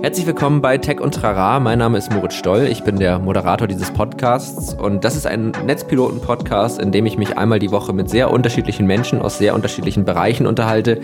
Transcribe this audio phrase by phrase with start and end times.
[0.00, 1.58] Herzlich willkommen bei Tech und Trara.
[1.58, 2.68] Mein Name ist Moritz Stoll.
[2.70, 7.36] Ich bin der Moderator dieses Podcasts und das ist ein Netzpiloten-Podcast, in dem ich mich
[7.36, 11.00] einmal die Woche mit sehr unterschiedlichen Menschen aus sehr unterschiedlichen Bereichen unterhalte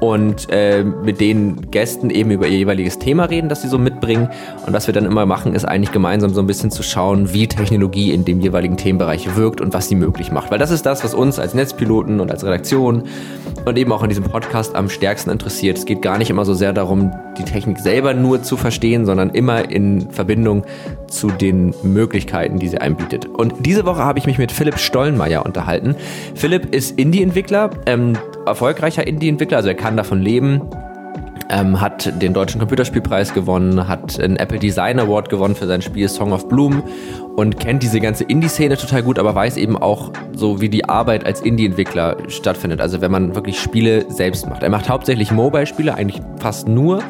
[0.00, 4.28] und äh, mit den Gästen eben über ihr jeweiliges Thema reden, das sie so mitbringen.
[4.66, 7.46] Und was wir dann immer machen, ist eigentlich gemeinsam so ein bisschen zu schauen, wie
[7.46, 10.50] Technologie in dem jeweiligen Themenbereich wirkt und was sie möglich macht.
[10.50, 13.04] Weil das ist das, was uns als Netzpiloten und als Redaktion
[13.64, 15.78] und eben auch in diesem Podcast am stärksten interessiert.
[15.78, 19.30] Es geht gar nicht immer so sehr darum, die Technik selber nur zu verstehen, sondern
[19.30, 20.64] immer in Verbindung
[21.08, 23.26] zu den Möglichkeiten, die sie einbietet.
[23.26, 25.94] Und diese Woche habe ich mich mit Philipp Stollenmeier unterhalten.
[26.34, 30.62] Philipp ist Indie-Entwickler, ähm, erfolgreicher Indie-Entwickler, also er kann davon leben.
[31.52, 36.08] Ähm, hat den deutschen Computerspielpreis gewonnen, hat einen Apple Design Award gewonnen für sein Spiel
[36.08, 36.84] Song of Bloom
[37.34, 41.26] und kennt diese ganze Indie-Szene total gut, aber weiß eben auch so, wie die Arbeit
[41.26, 42.80] als Indie-Entwickler stattfindet.
[42.80, 44.62] Also wenn man wirklich Spiele selbst macht.
[44.62, 47.02] Er macht hauptsächlich Mobile-Spiele, eigentlich fast nur.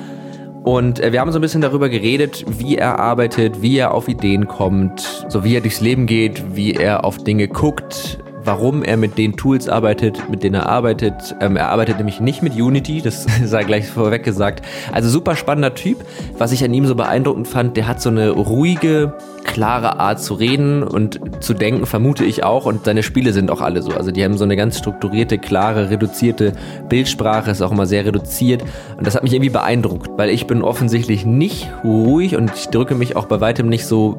[0.64, 4.08] Und äh, wir haben so ein bisschen darüber geredet, wie er arbeitet, wie er auf
[4.08, 8.96] Ideen kommt, so wie er durchs Leben geht, wie er auf Dinge guckt, warum er
[8.96, 11.34] mit den Tools arbeitet, mit denen er arbeitet.
[11.40, 14.64] Ähm, er arbeitet nämlich nicht mit Unity, das sei gleich vorweg gesagt.
[14.92, 15.98] Also super spannender Typ.
[16.38, 20.34] Was ich an ihm so beeindruckend fand, der hat so eine ruhige, klare Art zu
[20.34, 22.66] reden und zu denken, vermute ich auch.
[22.66, 23.92] Und seine Spiele sind auch alle so.
[23.92, 26.52] Also die haben so eine ganz strukturierte, klare, reduzierte
[26.88, 28.62] Bildsprache, ist auch immer sehr reduziert.
[28.96, 32.94] Und das hat mich irgendwie beeindruckt, weil ich bin offensichtlich nicht ruhig und ich drücke
[32.94, 34.16] mich auch bei weitem nicht so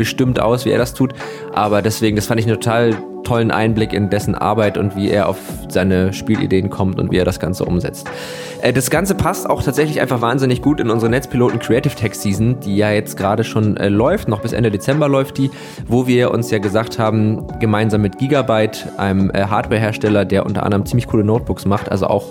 [0.00, 1.12] bestimmt aus, wie er das tut.
[1.52, 5.28] Aber deswegen, das fand ich einen total tollen Einblick in dessen Arbeit und wie er
[5.28, 5.36] auf
[5.68, 8.10] seine Spielideen kommt und wie er das Ganze umsetzt.
[8.62, 12.58] Äh, das Ganze passt auch tatsächlich einfach wahnsinnig gut in unsere Netzpiloten Creative Tech Season,
[12.60, 15.50] die ja jetzt gerade schon äh, läuft, noch bis Ende Dezember läuft die,
[15.86, 20.86] wo wir uns ja gesagt haben, gemeinsam mit Gigabyte, einem äh, Hardwarehersteller, der unter anderem
[20.86, 22.24] ziemlich coole Notebooks macht, also auch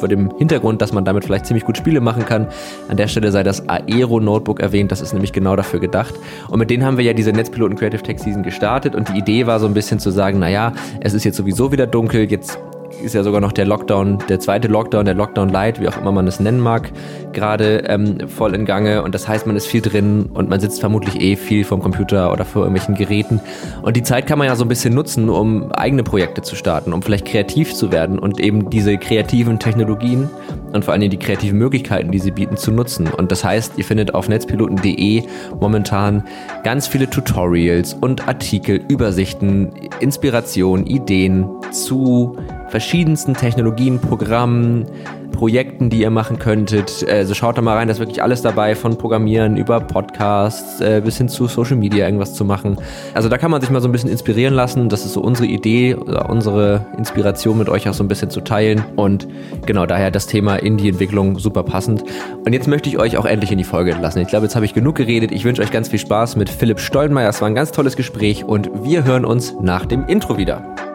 [0.00, 2.48] vor dem Hintergrund, dass man damit vielleicht ziemlich gut Spiele machen kann.
[2.88, 6.14] An der Stelle sei das Aero Notebook erwähnt, das ist nämlich genau dafür gedacht.
[6.48, 9.46] Und mit denen haben wir ja diese Netzpiloten Creative Tech Season gestartet und die Idee
[9.46, 12.58] war so ein bisschen zu sagen, naja, es ist jetzt sowieso wieder dunkel, jetzt
[13.02, 16.12] ist ja sogar noch der Lockdown, der zweite Lockdown, der Lockdown Light, wie auch immer
[16.12, 16.90] man es nennen mag,
[17.32, 19.02] gerade ähm, voll in Gange.
[19.02, 22.32] Und das heißt, man ist viel drin und man sitzt vermutlich eh viel vom Computer
[22.32, 23.40] oder vor irgendwelchen Geräten.
[23.82, 26.92] Und die Zeit kann man ja so ein bisschen nutzen, um eigene Projekte zu starten,
[26.92, 30.28] um vielleicht kreativ zu werden und eben diese kreativen Technologien
[30.72, 33.08] und vor allem die kreativen Möglichkeiten, die sie bieten, zu nutzen.
[33.08, 35.24] Und das heißt, ihr findet auf netzpiloten.de
[35.60, 36.24] momentan
[36.64, 42.36] ganz viele Tutorials und Artikel, Übersichten, Inspiration, Ideen zu
[42.70, 44.86] verschiedensten Technologien, Programmen,
[45.32, 47.06] Projekten, die ihr machen könntet.
[47.08, 51.00] Also schaut da mal rein, da ist wirklich alles dabei, von Programmieren über Podcasts äh,
[51.04, 52.76] bis hin zu Social Media irgendwas zu machen.
[53.14, 54.88] Also da kann man sich mal so ein bisschen inspirieren lassen.
[54.88, 58.84] Das ist so unsere Idee, unsere Inspiration mit euch auch so ein bisschen zu teilen.
[58.96, 59.26] Und
[59.66, 62.04] genau daher das Thema Indie-Entwicklung super passend.
[62.44, 64.20] Und jetzt möchte ich euch auch endlich in die Folge lassen.
[64.20, 65.32] Ich glaube, jetzt habe ich genug geredet.
[65.32, 67.28] Ich wünsche euch ganz viel Spaß mit Philipp Stollenmeier.
[67.28, 70.89] Es war ein ganz tolles Gespräch und wir hören uns nach dem Intro wieder.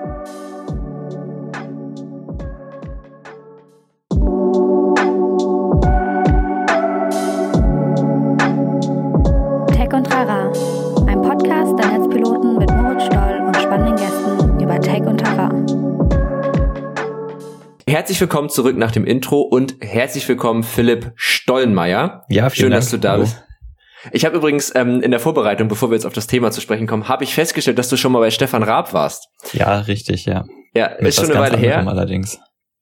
[18.05, 22.23] Herzlich willkommen zurück nach dem Intro und herzlich willkommen Philipp Stollenmeier.
[22.29, 22.83] Ja, schön, Dank.
[22.83, 23.43] dass du da bist.
[24.11, 26.85] Ich habe übrigens ähm, in der Vorbereitung, bevor wir jetzt auf das Thema zu sprechen
[26.85, 29.29] kommen, habe ich festgestellt, dass du schon mal bei Stefan Raab warst.
[29.53, 30.45] Ja, richtig, ja.
[30.75, 31.79] Ja, mit ist schon eine Weile her.
[31.87, 32.39] Allerdings.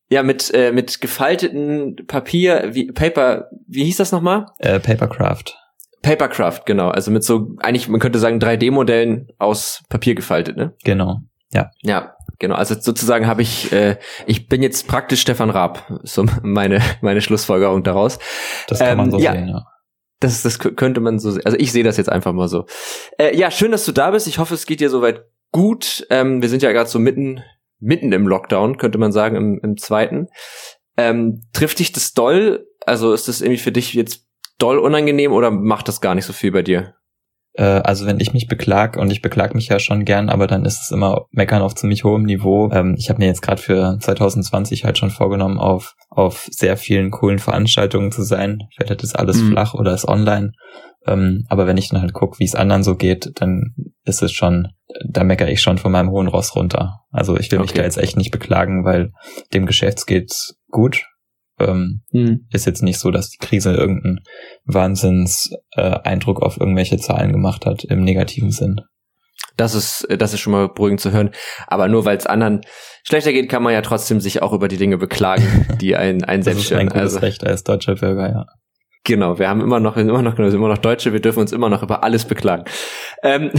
[0.10, 4.48] Ja, mit äh, mit gefalteten Papier, wie Paper, wie hieß das nochmal?
[4.60, 5.56] Äh, Papercraft.
[6.02, 6.90] Papercraft, genau.
[6.90, 10.74] Also mit so, eigentlich, man könnte sagen, 3D-Modellen aus Papier gefaltet, ne?
[10.84, 11.20] Genau.
[11.54, 11.72] Ja.
[11.82, 13.96] Ja, Genau, also sozusagen habe ich, äh,
[14.26, 18.20] ich bin jetzt praktisch Stefan Raab, so meine, meine Schlussfolgerung daraus.
[18.68, 19.32] Das kann man so ähm, ja.
[19.32, 19.66] sehen, ja.
[20.20, 21.46] Das, das könnte man so sehen.
[21.46, 22.66] Also ich sehe das jetzt einfach mal so.
[23.18, 24.28] Äh, ja, schön, dass du da bist.
[24.28, 25.24] Ich hoffe, es geht dir soweit
[25.54, 26.06] gut.
[26.10, 27.42] Ähm, wir sind ja gerade so mitten,
[27.80, 30.28] mitten im Lockdown, könnte man sagen, im, im zweiten.
[30.98, 32.68] Ähm, trifft dich das doll?
[32.86, 34.28] Also ist das irgendwie für dich jetzt
[34.58, 36.94] doll unangenehm oder macht das gar nicht so viel bei dir?
[37.54, 40.66] Äh, also wenn ich mich beklag und ich beklag mich ja schon gern, aber dann
[40.66, 42.70] ist es immer meckern auf ziemlich hohem Niveau.
[42.72, 47.12] Ähm, ich habe mir jetzt gerade für 2020 halt schon vorgenommen, auf auf sehr vielen
[47.12, 48.60] coolen Veranstaltungen zu sein.
[48.76, 49.52] Vielleicht ist alles mhm.
[49.52, 50.52] flach oder ist online.
[51.06, 53.76] Ähm, aber wenn ich dann halt gucke, wie es anderen so geht, dann
[54.06, 54.70] ist es schon,
[55.08, 57.02] da meckere ich schon von meinem hohen Ross runter.
[57.12, 57.66] Also ich will okay.
[57.66, 59.12] mich da jetzt echt nicht beklagen, weil
[59.54, 61.06] dem Geschäft geht's gut.
[61.60, 62.48] Ähm, hm.
[62.52, 64.22] Ist jetzt nicht so, dass die Krise irgendeinen
[64.66, 68.82] Wahnsinns-Eindruck äh, auf irgendwelche Zahlen gemacht hat, im negativen Sinn.
[69.56, 71.32] Das ist, das ist schon mal beruhigend zu hören.
[71.68, 72.62] Aber nur weil es anderen
[73.04, 76.44] schlechter geht, kann man ja trotzdem sich auch über die Dinge beklagen, die einen, einen
[76.44, 76.88] selbst stören.
[76.88, 78.46] Das ist ein gutes also, Recht als deutscher Bürger, ja.
[79.06, 81.84] Genau, wir haben immer noch, immer noch, immer noch Deutsche, wir dürfen uns immer noch
[81.84, 82.64] über alles beklagen.
[83.22, 83.52] Ähm,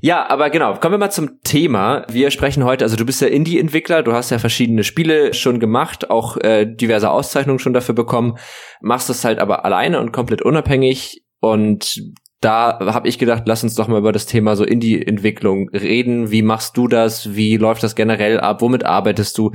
[0.00, 2.04] ja, aber genau, kommen wir mal zum Thema.
[2.10, 6.10] Wir sprechen heute, also du bist ja Indie-Entwickler, du hast ja verschiedene Spiele schon gemacht,
[6.10, 8.38] auch äh, diverse Auszeichnungen schon dafür bekommen,
[8.80, 12.00] machst das halt aber alleine und komplett unabhängig und
[12.40, 16.30] da habe ich gedacht, lass uns doch mal über das Thema so Indie-Entwicklung reden.
[16.30, 17.34] Wie machst du das?
[17.34, 18.62] Wie läuft das generell ab?
[18.62, 19.50] Womit arbeitest du?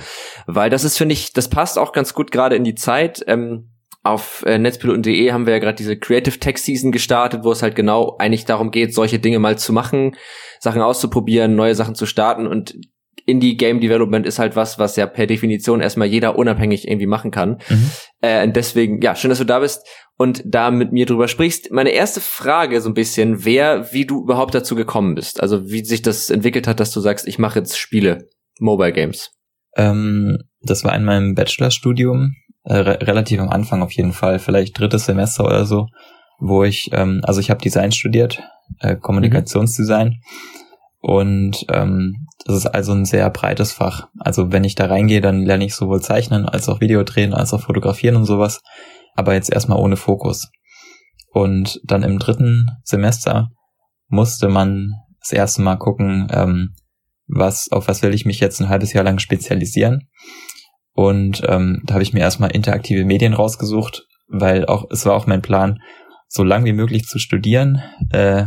[0.48, 3.24] Weil das ist, finde ich, das passt auch ganz gut gerade in die Zeit.
[3.28, 3.73] Ähm,
[4.04, 7.76] auf äh, netzpiloten.de haben wir ja gerade diese Creative Tech Season gestartet, wo es halt
[7.76, 10.16] genau eigentlich darum geht, solche Dinge mal zu machen,
[10.60, 12.76] Sachen auszuprobieren, neue Sachen zu starten und
[13.26, 17.32] Indie Game Development ist halt was, was ja per Definition erstmal jeder unabhängig irgendwie machen
[17.32, 17.62] kann.
[17.70, 17.92] Mhm.
[18.22, 21.72] Äh, und deswegen, ja, schön, dass du da bist und da mit mir drüber sprichst.
[21.72, 25.42] Meine erste Frage so ein bisschen, wer, wie du überhaupt dazu gekommen bist.
[25.42, 28.30] Also wie sich das entwickelt hat, dass du sagst, ich mache jetzt Spiele,
[28.60, 29.32] Mobile Games.
[29.78, 34.80] Ähm, das war in meinem Bachelorstudium äh, re relativ am Anfang auf jeden Fall, vielleicht
[34.80, 35.88] drittes Semester oder so,
[36.40, 38.42] wo ich, ähm, also ich habe Design studiert,
[38.80, 40.22] äh, Kommunikationsdesign.
[41.02, 44.08] Und ähm, das ist also ein sehr breites Fach.
[44.20, 47.62] Also wenn ich da reingehe, dann lerne ich sowohl Zeichnen als auch Videodrehen als auch
[47.62, 48.62] Fotografieren und sowas.
[49.16, 50.50] Aber jetzt erstmal ohne Fokus.
[51.34, 53.50] Und dann im dritten Semester
[54.08, 56.74] musste man das erste Mal gucken, ähm,
[57.28, 60.08] was, auf was will ich mich jetzt ein halbes Jahr lang spezialisieren.
[60.94, 65.28] Und ähm, da habe ich mir erstmal interaktive Medien rausgesucht, weil auch es war auch
[65.28, 65.80] mein Plan,
[66.28, 67.82] so lang wie möglich zu studieren
[68.12, 68.46] äh,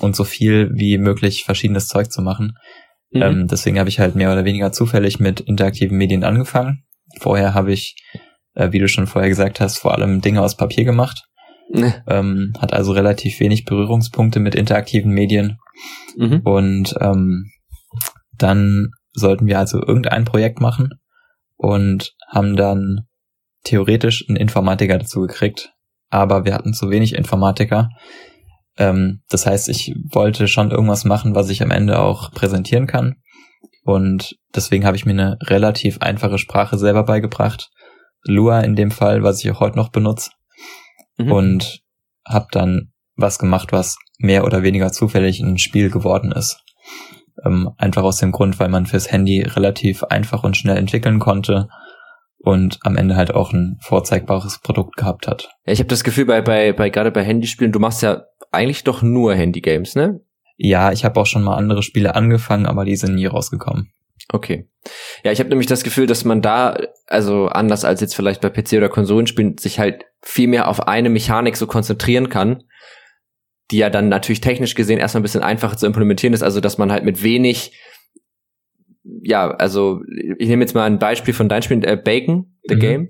[0.00, 2.54] und so viel wie möglich verschiedenes Zeug zu machen.
[3.10, 3.22] Mhm.
[3.22, 6.84] Ähm, deswegen habe ich halt mehr oder weniger zufällig mit interaktiven Medien angefangen.
[7.18, 7.96] Vorher habe ich,
[8.54, 11.24] äh, wie du schon vorher gesagt hast, vor allem Dinge aus Papier gemacht.
[11.72, 11.94] Mhm.
[12.06, 15.58] Ähm, hat also relativ wenig Berührungspunkte mit interaktiven Medien.
[16.16, 16.40] Mhm.
[16.44, 17.50] Und ähm,
[18.38, 20.90] dann sollten wir also irgendein Projekt machen
[21.56, 23.06] und haben dann
[23.64, 25.72] theoretisch einen Informatiker dazu gekriegt,
[26.08, 27.90] aber wir hatten zu wenig Informatiker.
[28.78, 33.16] Ähm, das heißt, ich wollte schon irgendwas machen, was ich am Ende auch präsentieren kann.
[33.82, 37.70] Und deswegen habe ich mir eine relativ einfache Sprache selber beigebracht.
[38.24, 40.30] Lua in dem Fall, was ich auch heute noch benutze.
[41.16, 41.32] Mhm.
[41.32, 41.80] Und
[42.26, 46.60] habe dann was gemacht, was mehr oder weniger zufällig ein Spiel geworden ist.
[47.44, 51.68] Ähm, einfach aus dem Grund, weil man fürs Handy relativ einfach und schnell entwickeln konnte
[52.38, 55.50] und am Ende halt auch ein vorzeigbares Produkt gehabt hat.
[55.66, 58.84] Ja, ich habe das Gefühl, bei, bei, bei gerade bei Handyspielen, du machst ja eigentlich
[58.84, 60.20] doch nur Handygames, ne?
[60.56, 63.92] Ja, ich habe auch schon mal andere Spiele angefangen, aber die sind nie rausgekommen.
[64.32, 64.68] Okay.
[65.24, 68.48] Ja, ich habe nämlich das Gefühl, dass man da, also anders als jetzt vielleicht bei
[68.48, 72.62] PC oder Konsolenspielen, sich halt viel mehr auf eine Mechanik so konzentrieren kann
[73.70, 76.78] die ja dann natürlich technisch gesehen erstmal ein bisschen einfacher zu implementieren ist, also dass
[76.78, 77.72] man halt mit wenig,
[79.02, 80.02] ja, also
[80.38, 82.80] ich nehme jetzt mal ein Beispiel von deinem Spiel, äh, Bacon, The mhm.
[82.80, 83.08] Game,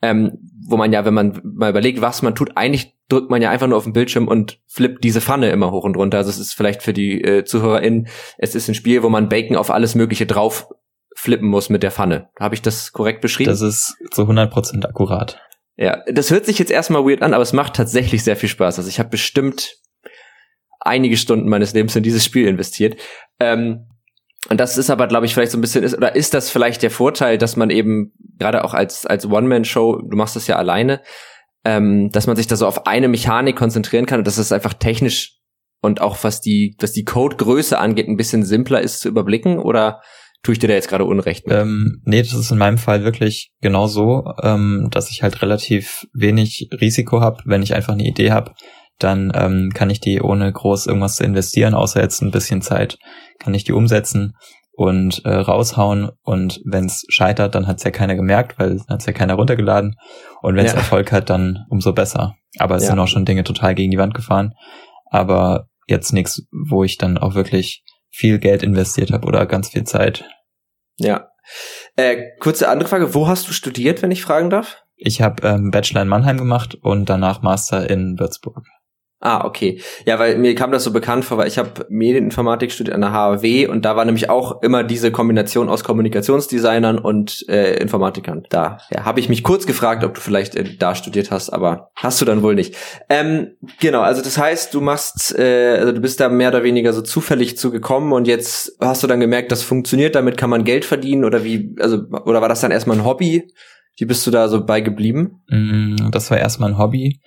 [0.00, 3.50] ähm, wo man ja, wenn man mal überlegt, was man tut, eigentlich drückt man ja
[3.50, 6.18] einfach nur auf den Bildschirm und flippt diese Pfanne immer hoch und runter.
[6.18, 8.08] Also es ist vielleicht für die äh, ZuhörerInnen,
[8.38, 10.68] es ist ein Spiel, wo man Bacon auf alles Mögliche drauf
[11.14, 12.30] flippen muss mit der Pfanne.
[12.40, 13.50] Habe ich das korrekt beschrieben?
[13.50, 15.40] Das ist zu 100% akkurat.
[15.76, 18.78] Ja, das hört sich jetzt erstmal weird an, aber es macht tatsächlich sehr viel Spaß.
[18.78, 19.76] Also ich habe bestimmt
[20.80, 23.00] einige Stunden meines Lebens in dieses Spiel investiert.
[23.40, 23.88] Ähm,
[24.48, 26.82] und das ist aber, glaube ich, vielleicht so ein bisschen, ist, oder ist das vielleicht
[26.82, 31.00] der Vorteil, dass man eben gerade auch als, als One-Man-Show, du machst das ja alleine,
[31.64, 34.74] ähm, dass man sich da so auf eine Mechanik konzentrieren kann und dass es einfach
[34.74, 35.38] technisch
[35.80, 40.00] und auch was die, was die Codegröße angeht, ein bisschen simpler ist zu überblicken oder
[40.42, 41.56] tue ich dir da jetzt gerade Unrecht mit?
[41.56, 46.06] Ähm, nee, das ist in meinem Fall wirklich genau so, ähm, dass ich halt relativ
[46.12, 48.52] wenig Risiko habe, wenn ich einfach eine Idee habe
[49.02, 52.98] dann ähm, kann ich die ohne groß irgendwas zu investieren, außer jetzt ein bisschen Zeit,
[53.38, 54.34] kann ich die umsetzen
[54.72, 56.10] und äh, raushauen.
[56.22, 59.34] Und wenn es scheitert, dann hat es ja keiner gemerkt, weil hat es ja keiner
[59.34, 59.96] runtergeladen.
[60.40, 60.78] Und wenn es ja.
[60.78, 62.36] Erfolg hat, dann umso besser.
[62.58, 62.90] Aber es ja.
[62.90, 64.52] sind auch schon Dinge total gegen die Wand gefahren.
[65.06, 67.82] Aber jetzt nichts, wo ich dann auch wirklich
[68.12, 70.24] viel Geld investiert habe oder ganz viel Zeit.
[70.98, 71.30] Ja.
[71.96, 74.84] Äh, kurze andere Frage, wo hast du studiert, wenn ich fragen darf?
[74.96, 78.64] Ich habe ähm, Bachelor in Mannheim gemacht und danach Master in Würzburg.
[79.24, 79.80] Ah, okay.
[80.04, 83.12] Ja, weil mir kam das so bekannt vor, weil ich habe Medieninformatik studiert an der
[83.12, 88.42] HAW und da war nämlich auch immer diese Kombination aus Kommunikationsdesignern und äh, Informatikern.
[88.50, 91.92] Da ja, habe ich mich kurz gefragt, ob du vielleicht äh, da studiert hast, aber
[91.94, 92.74] hast du dann wohl nicht.
[93.08, 96.92] Ähm, genau, also das heißt, du machst, äh, also du bist da mehr oder weniger
[96.92, 100.84] so zufällig zugekommen und jetzt hast du dann gemerkt, das funktioniert, damit kann man Geld
[100.84, 103.52] verdienen oder wie, also oder war das dann erstmal ein Hobby?
[103.96, 105.44] Wie bist du da so bei geblieben?
[105.48, 107.20] Mm, das war erstmal ein Hobby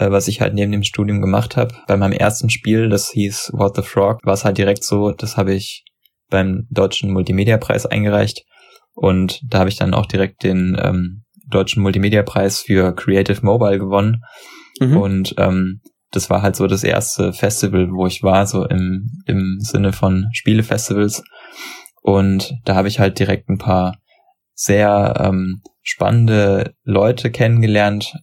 [0.00, 1.74] was ich halt neben dem Studium gemacht habe.
[1.86, 5.36] Bei meinem ersten Spiel, das hieß What the Frog, war es halt direkt so, das
[5.36, 5.84] habe ich
[6.30, 8.44] beim Deutschen Multimedia-Preis eingereicht
[8.94, 14.22] und da habe ich dann auch direkt den ähm, deutschen Multimedia-Preis für Creative Mobile gewonnen.
[14.78, 14.96] Mhm.
[14.96, 15.80] Und ähm,
[16.10, 20.26] das war halt so das erste Festival, wo ich war, so im, im Sinne von
[20.32, 21.22] Spielefestivals.
[22.02, 23.96] Und da habe ich halt direkt ein paar
[24.54, 28.14] sehr ähm, spannende Leute kennengelernt.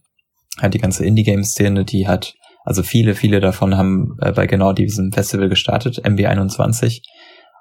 [0.60, 2.34] Halt die ganze Indie-Game-Szene, die hat,
[2.64, 7.00] also viele, viele davon haben äh, bei genau diesem Festival gestartet, MB21.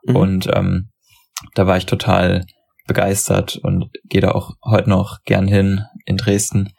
[0.05, 0.15] Mhm.
[0.15, 0.89] Und ähm,
[1.53, 2.45] da war ich total
[2.87, 6.69] begeistert und gehe da auch heute noch gern hin in Dresden.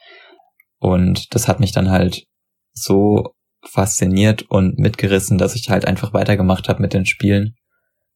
[0.79, 2.25] Und das hat mich dann halt
[2.73, 3.35] so
[3.65, 7.55] fasziniert und mitgerissen, dass ich halt einfach weitergemacht habe mit den Spielen.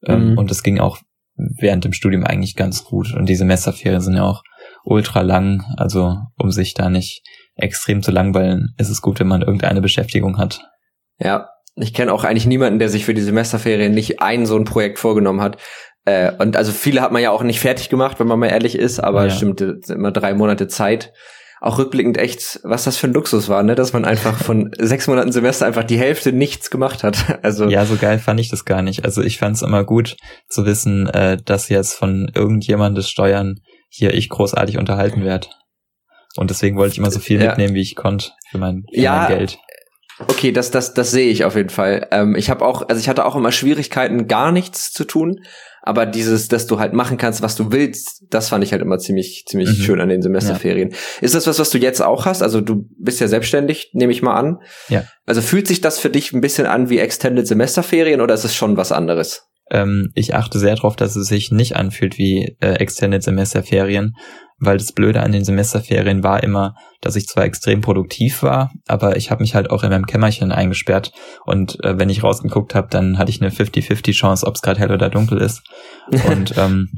[0.05, 0.37] Ähm, mhm.
[0.37, 0.99] Und es ging auch
[1.35, 3.13] während dem Studium eigentlich ganz gut.
[3.13, 4.43] Und diese Messerferien sind ja auch
[4.83, 5.63] ultra lang.
[5.77, 7.21] Also um sich da nicht
[7.55, 10.61] extrem zu langweilen, ist es gut, wenn man irgendeine Beschäftigung hat.
[11.19, 14.65] Ja, ich kenne auch eigentlich niemanden, der sich für die Semesterferien nicht ein so ein
[14.65, 15.57] Projekt vorgenommen hat.
[16.05, 18.77] Äh, und also viele hat man ja auch nicht fertig gemacht, wenn man mal ehrlich
[18.77, 19.29] ist, aber ja.
[19.29, 21.13] stimmt, immer drei Monate Zeit
[21.63, 25.07] auch rückblickend echt, was das für ein Luxus war, ne, dass man einfach von sechs
[25.07, 27.17] Monaten Semester einfach die Hälfte nichts gemacht hat.
[27.41, 29.05] Also ja, so geil fand ich das gar nicht.
[29.05, 30.17] Also ich fand es immer gut
[30.49, 35.47] zu wissen, äh, dass jetzt von irgendjemandes Steuern hier ich großartig unterhalten werde.
[36.35, 37.49] Und deswegen wollte ich immer so viel ja.
[37.49, 39.59] mitnehmen, wie ich konnte für mein, für ja, mein Geld.
[40.19, 42.07] Okay, das, das, das sehe ich auf jeden Fall.
[42.11, 45.41] Ähm, ich habe auch, also ich hatte auch immer Schwierigkeiten, gar nichts zu tun.
[45.85, 48.99] Aber dieses, dass du halt machen kannst, was du willst, das fand ich halt immer
[48.99, 49.83] ziemlich, ziemlich mhm.
[49.83, 50.91] schön an den Semesterferien.
[50.91, 50.97] Ja.
[51.19, 52.41] Ist das was, was du jetzt auch hast?
[52.41, 54.59] Also du bist ja selbstständig, nehme ich mal an.
[54.87, 55.03] Ja.
[55.25, 58.55] Also fühlt sich das für dich ein bisschen an wie Extended Semesterferien oder ist es
[58.55, 59.49] schon was anderes?
[59.69, 64.15] Ähm, ich achte sehr darauf, dass es sich nicht anfühlt wie äh, Extended Semesterferien,
[64.59, 69.17] weil das Blöde an den Semesterferien war immer, dass ich zwar extrem produktiv war, aber
[69.17, 71.11] ich habe mich halt auch in meinem Kämmerchen eingesperrt
[71.45, 74.79] und äh, wenn ich rausgeguckt habe, dann hatte ich eine 50-50 Chance, ob es gerade
[74.79, 75.63] hell oder dunkel ist.
[76.27, 76.89] Und ähm,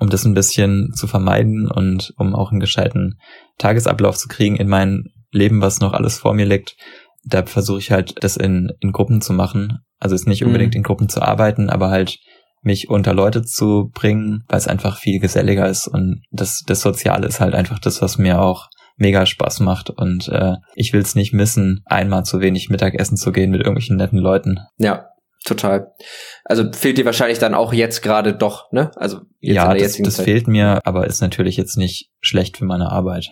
[0.00, 3.18] um das ein bisschen zu vermeiden und um auch einen gescheiten
[3.58, 6.76] Tagesablauf zu kriegen in mein Leben, was noch alles vor mir liegt,
[7.26, 9.80] da versuche ich halt, das in, in Gruppen zu machen.
[9.98, 10.78] Also ist nicht unbedingt mhm.
[10.78, 12.18] in Gruppen zu arbeiten, aber halt
[12.62, 17.26] mich unter Leute zu bringen, weil es einfach viel geselliger ist und das, das Soziale
[17.26, 18.66] ist halt einfach das, was mir auch
[18.96, 23.30] mega Spaß macht und äh, ich will es nicht missen, einmal zu wenig Mittagessen zu
[23.30, 24.58] gehen mit irgendwelchen netten Leuten.
[24.78, 25.10] Ja,
[25.44, 25.92] total.
[26.44, 28.90] Also fehlt dir wahrscheinlich dann auch jetzt gerade doch, ne?
[28.96, 33.28] Also ja, das, das fehlt mir, aber ist natürlich jetzt nicht schlecht für meine Arbeit.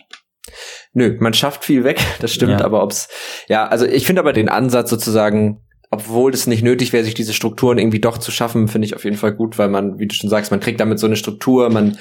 [0.93, 2.65] Nö, man schafft viel weg, das stimmt, ja.
[2.65, 3.07] aber ob's
[3.47, 7.31] ja, also ich finde aber den Ansatz sozusagen obwohl es nicht nötig wäre, sich diese
[7.31, 10.15] Strukturen irgendwie doch zu schaffen, finde ich auf jeden Fall gut, weil man, wie du
[10.15, 11.97] schon sagst, man kriegt damit so eine Struktur, man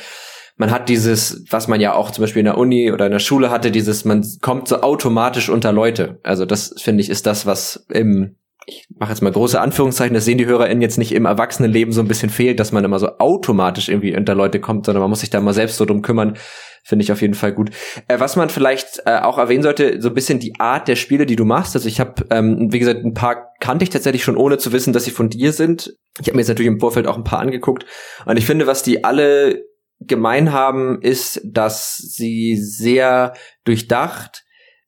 [0.56, 3.18] man hat dieses, was man ja auch zum Beispiel in der Uni oder in der
[3.18, 6.20] Schule hatte, dieses, man kommt so automatisch unter Leute.
[6.22, 10.24] Also das finde ich ist das, was im ich mache jetzt mal große Anführungszeichen, das
[10.24, 13.18] sehen die HörerInnen jetzt nicht im Erwachsenenleben so ein bisschen fehlt, dass man immer so
[13.18, 16.36] automatisch irgendwie unter Leute kommt, sondern man muss sich da mal selbst so drum kümmern,
[16.82, 17.70] finde ich auf jeden Fall gut.
[18.08, 21.26] Äh, was man vielleicht äh, auch erwähnen sollte, so ein bisschen die Art der Spiele,
[21.26, 21.74] die du machst.
[21.74, 24.92] Also ich habe, ähm, wie gesagt, ein paar kannte ich tatsächlich schon, ohne zu wissen,
[24.92, 25.94] dass sie von dir sind.
[26.20, 27.86] Ich habe mir jetzt natürlich im Vorfeld auch ein paar angeguckt.
[28.26, 29.62] Und ich finde, was die alle
[30.00, 33.32] gemein haben, ist, dass sie sehr
[33.64, 34.43] durchdacht,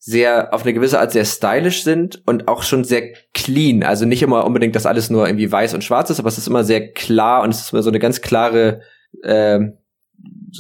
[0.06, 3.82] sehr auf eine gewisse Art sehr stylisch sind und auch schon sehr clean.
[3.82, 6.46] Also nicht immer unbedingt, dass alles nur irgendwie weiß und schwarz ist, aber es ist
[6.46, 8.82] immer sehr klar und es ist immer so eine ganz klare
[9.25, 9.58] äh,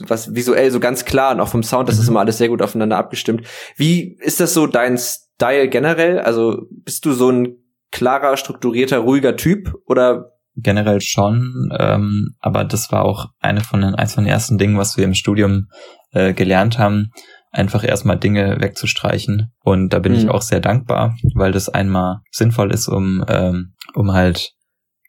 [0.08, 2.10] was visuell so ganz klar und auch vom Sound, das ist mhm.
[2.10, 3.46] immer alles sehr gut aufeinander abgestimmt.
[3.76, 6.18] Wie ist das so dein Style generell?
[6.18, 7.56] Also bist du so ein
[7.92, 10.32] klarer, strukturierter, ruhiger Typ oder?
[10.56, 14.76] Generell schon, ähm, aber das war auch eine von den, eins von den ersten Dingen,
[14.76, 15.68] was wir im Studium
[16.12, 17.12] äh, gelernt haben,
[17.56, 19.52] einfach erstmal Dinge wegzustreichen.
[19.60, 20.18] Und da bin mhm.
[20.18, 24.52] ich auch sehr dankbar, weil das einmal sinnvoll ist, um, ähm, um halt,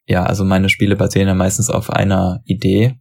[0.06, 2.96] ja, also meine Spiele basieren ja meistens auf einer Idee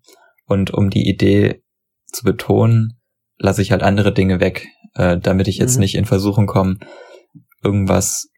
[0.47, 1.62] und um die Idee
[2.07, 3.00] zu betonen,
[3.38, 5.81] lasse ich halt andere Dinge weg, äh, damit ich jetzt mhm.
[5.81, 6.79] nicht in Versuchung komme,
[7.62, 8.29] irgendwas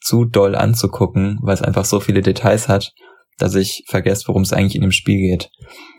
[0.00, 2.92] zu doll anzugucken, weil es einfach so viele Details hat,
[3.38, 5.50] dass ich vergesse, worum es eigentlich in dem Spiel geht.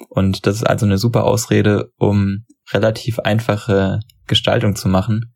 [0.09, 5.33] Und das ist also eine super Ausrede, um relativ einfache Gestaltung zu machen.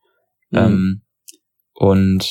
[0.50, 0.58] Mhm.
[0.58, 1.02] Ähm,
[1.74, 2.30] und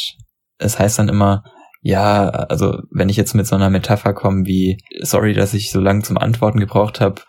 [0.59, 1.43] es heißt dann immer,
[1.83, 5.81] ja, also wenn ich jetzt mit so einer Metapher komme wie, sorry, dass ich so
[5.81, 7.23] lange zum Antworten gebraucht habe,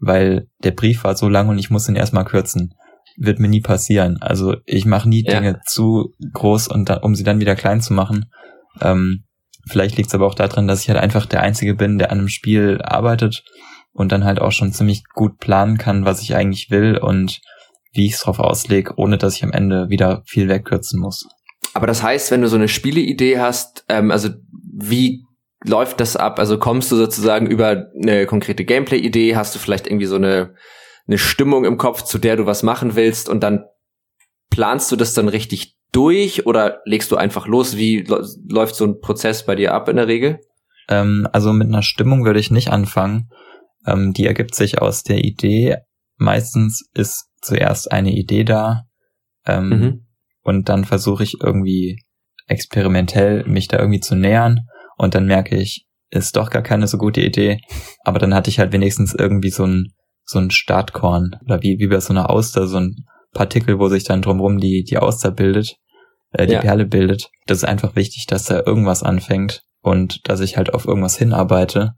[0.00, 2.74] weil der Brief war so lang und ich muss ihn erstmal kürzen.
[3.16, 4.18] Wird mir nie passieren.
[4.20, 5.38] Also ich mache nie ja.
[5.38, 8.26] Dinge zu groß und da, um sie dann wieder klein zu machen.
[8.82, 9.24] Ähm,
[9.66, 12.18] vielleicht liegt es aber auch daran, dass ich halt einfach der Einzige bin, der an
[12.18, 13.42] einem Spiel arbeitet
[13.94, 17.40] und dann halt auch schon ziemlich gut planen kann, was ich eigentlich will und
[17.92, 21.26] wie ich es drauf auslege, ohne dass ich am Ende wieder viel wegkürzen muss.
[21.72, 24.30] Aber das heißt, wenn du so eine Spieleidee hast, ähm, also
[24.76, 25.24] wie
[25.64, 26.38] läuft das ab?
[26.38, 30.54] Also kommst du sozusagen über eine konkrete Gameplay-Idee, hast du vielleicht irgendwie so eine,
[31.06, 33.64] eine Stimmung im Kopf, zu der du was machen willst und dann
[34.50, 37.76] planst du das dann richtig durch oder legst du einfach los?
[37.76, 38.04] Wie
[38.48, 40.40] läuft so ein Prozess bei dir ab in der Regel?
[40.88, 43.30] Ähm, also mit einer Stimmung würde ich nicht anfangen.
[43.86, 45.76] Ähm, die ergibt sich aus der Idee.
[46.16, 48.84] Meistens ist zuerst eine Idee da
[49.46, 50.06] ähm, mhm.
[50.42, 51.98] und dann versuche ich irgendwie
[52.46, 54.60] experimentell mich da irgendwie zu nähern
[54.96, 57.60] und dann merke ich, ist doch gar keine so gute Idee.
[58.04, 59.92] Aber dann hatte ich halt wenigstens irgendwie so ein
[60.26, 64.04] so ein Startkorn oder wie wie bei so einer Auster so ein Partikel, wo sich
[64.04, 65.76] dann drumherum die die Auster bildet,
[66.30, 66.60] äh, die ja.
[66.60, 67.30] Perle bildet.
[67.46, 71.92] Das ist einfach wichtig, dass da irgendwas anfängt und dass ich halt auf irgendwas hinarbeite.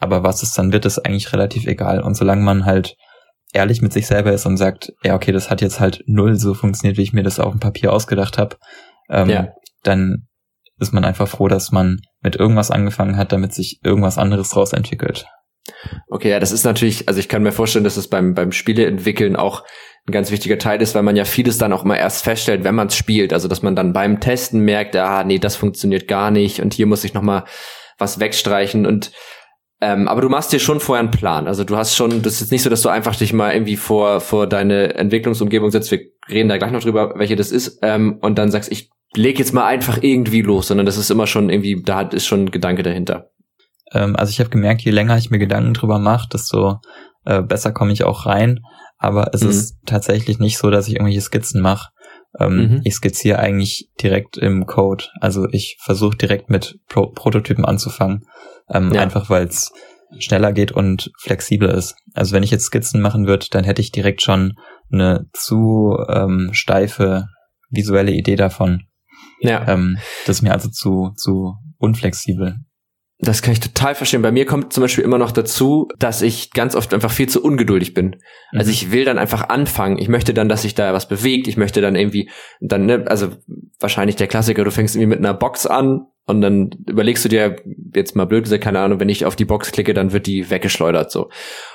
[0.00, 2.00] Aber was es dann wird, ist eigentlich relativ egal.
[2.00, 2.96] Und solange man halt
[3.52, 6.54] ehrlich mit sich selber ist und sagt, ja, okay, das hat jetzt halt null so
[6.54, 8.56] funktioniert, wie ich mir das auf dem Papier ausgedacht habe,
[9.10, 9.48] ähm, ja.
[9.82, 10.26] dann
[10.78, 14.72] ist man einfach froh, dass man mit irgendwas angefangen hat, damit sich irgendwas anderes draus
[14.72, 15.26] entwickelt.
[16.08, 19.36] Okay, ja, das ist natürlich, also ich kann mir vorstellen, dass es beim, beim Spieleentwickeln
[19.36, 19.64] auch
[20.08, 22.74] ein ganz wichtiger Teil ist, weil man ja vieles dann auch immer erst feststellt, wenn
[22.74, 23.32] man es spielt.
[23.32, 26.86] Also dass man dann beim Testen merkt, ah, nee, das funktioniert gar nicht und hier
[26.86, 27.44] muss ich nochmal
[27.98, 29.12] was wegstreichen und
[29.80, 31.46] ähm, aber du machst dir schon vorher einen Plan.
[31.46, 33.76] Also du hast schon, das ist jetzt nicht so, dass du einfach dich mal irgendwie
[33.76, 35.90] vor, vor deine Entwicklungsumgebung setzt.
[35.90, 37.78] Wir reden da gleich noch drüber, welche das ist.
[37.82, 41.26] Ähm, und dann sagst, ich leg jetzt mal einfach irgendwie los, sondern das ist immer
[41.26, 43.30] schon irgendwie, da ist schon ein Gedanke dahinter.
[43.92, 46.80] Ähm, also ich habe gemerkt, je länger ich mir Gedanken drüber mache, desto
[47.24, 48.60] äh, besser komme ich auch rein.
[48.98, 49.50] Aber es mhm.
[49.50, 51.90] ist tatsächlich nicht so, dass ich irgendwelche Skizzen mache.
[52.38, 52.80] Ähm, mhm.
[52.84, 55.06] Ich skizziere eigentlich direkt im Code.
[55.20, 58.24] Also ich versuche direkt mit Pro Prototypen anzufangen.
[58.68, 59.02] Ähm, ja.
[59.02, 59.72] Einfach weil es
[60.18, 61.96] schneller geht und flexibler ist.
[62.14, 64.54] Also wenn ich jetzt Skizzen machen würde, dann hätte ich direkt schon
[64.92, 67.26] eine zu ähm, steife
[67.70, 68.84] visuelle Idee davon.
[69.40, 69.66] Ja.
[69.68, 72.56] Ähm, das ist mir also zu, zu unflexibel.
[73.22, 74.22] Das kann ich total verstehen.
[74.22, 77.42] Bei mir kommt zum Beispiel immer noch dazu, dass ich ganz oft einfach viel zu
[77.42, 78.14] ungeduldig bin.
[78.14, 78.20] Also
[78.52, 78.58] mhm.
[78.58, 79.98] Also ich will dann einfach anfangen.
[79.98, 81.46] Ich möchte dann, dass sich da was bewegt.
[81.46, 83.28] Ich möchte dann irgendwie, dann, ne, also
[83.78, 87.56] wahrscheinlich der Klassiker, du fängst irgendwie mit einer Box an und dann überlegst du dir,
[87.94, 90.48] jetzt mal blöd gesagt, keine Ahnung, wenn ich auf die Box klicke, dann wird die
[90.48, 91.28] weggeschleudert so.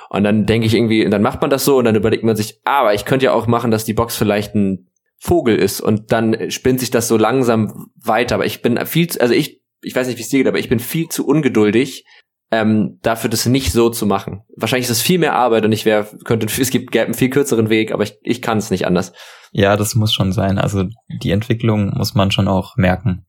[0.08, 2.36] Und dann denke ich irgendwie, und dann macht man das so und dann überlegt man
[2.36, 6.12] sich, aber ich könnte ja auch machen, dass die Box vielleicht ein Vogel ist und
[6.12, 8.36] dann spinnt sich das so langsam weiter.
[8.36, 10.68] Aber ich bin viel, also ich ich weiß nicht, wie es dir geht, aber ich
[10.68, 12.04] bin viel zu ungeduldig,
[12.50, 14.42] ähm, dafür das nicht so zu machen.
[14.56, 17.70] Wahrscheinlich ist es viel mehr Arbeit und ich wäre, könnte, es gibt einen viel kürzeren
[17.70, 19.12] Weg, aber ich, ich kann es nicht anders.
[19.52, 20.58] Ja, das muss schon sein.
[20.58, 20.84] Also
[21.22, 23.26] die Entwicklung muss man schon auch merken.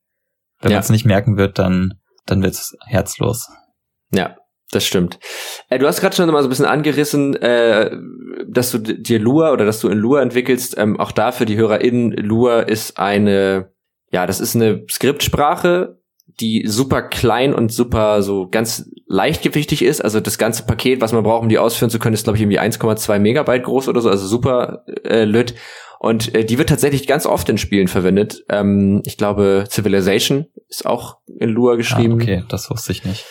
[0.59, 0.77] Wenn ja.
[0.77, 1.93] man es nicht merken wird, dann,
[2.25, 3.49] dann wird's herzlos.
[4.11, 4.35] Ja,
[4.71, 5.19] das stimmt.
[5.69, 7.95] Äh, du hast gerade schon mal so ein bisschen angerissen, äh,
[8.47, 10.75] dass du dir Lua oder dass du in Lua entwickelst.
[10.77, 13.71] Ähm, auch da für die HörerInnen, Lua ist eine,
[14.11, 15.97] ja, das ist eine Skriptsprache,
[16.39, 20.01] die super klein und super so ganz leichtgewichtig ist.
[20.01, 22.41] Also das ganze Paket, was man braucht, um die ausführen zu können, ist glaube ich
[22.41, 25.55] irgendwie 1,2 Megabyte groß oder so, also super äh, lütt.
[25.99, 28.43] Und äh, die wird tatsächlich ganz oft in Spielen verwendet.
[28.49, 32.13] Ähm, ich glaube, Civilization ist auch in Lua geschrieben.
[32.13, 33.25] Ah, okay, das wusste ich nicht.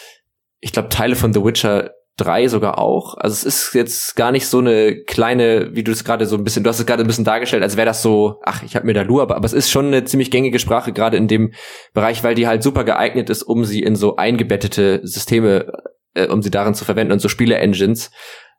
[0.61, 3.15] Ich glaube, Teile von The Witcher drei sogar auch.
[3.17, 6.45] Also es ist jetzt gar nicht so eine kleine, wie du es gerade so ein
[6.45, 8.87] bisschen, du hast es gerade ein bisschen dargestellt, als wäre das so, ach, ich habe
[8.87, 11.53] mir da Lua, aber, aber es ist schon eine ziemlich gängige Sprache, gerade in dem
[11.93, 15.73] Bereich, weil die halt super geeignet ist, um sie in so eingebettete Systeme,
[16.15, 17.13] äh, um sie darin zu verwenden.
[17.13, 18.11] Und so Spiele-Engines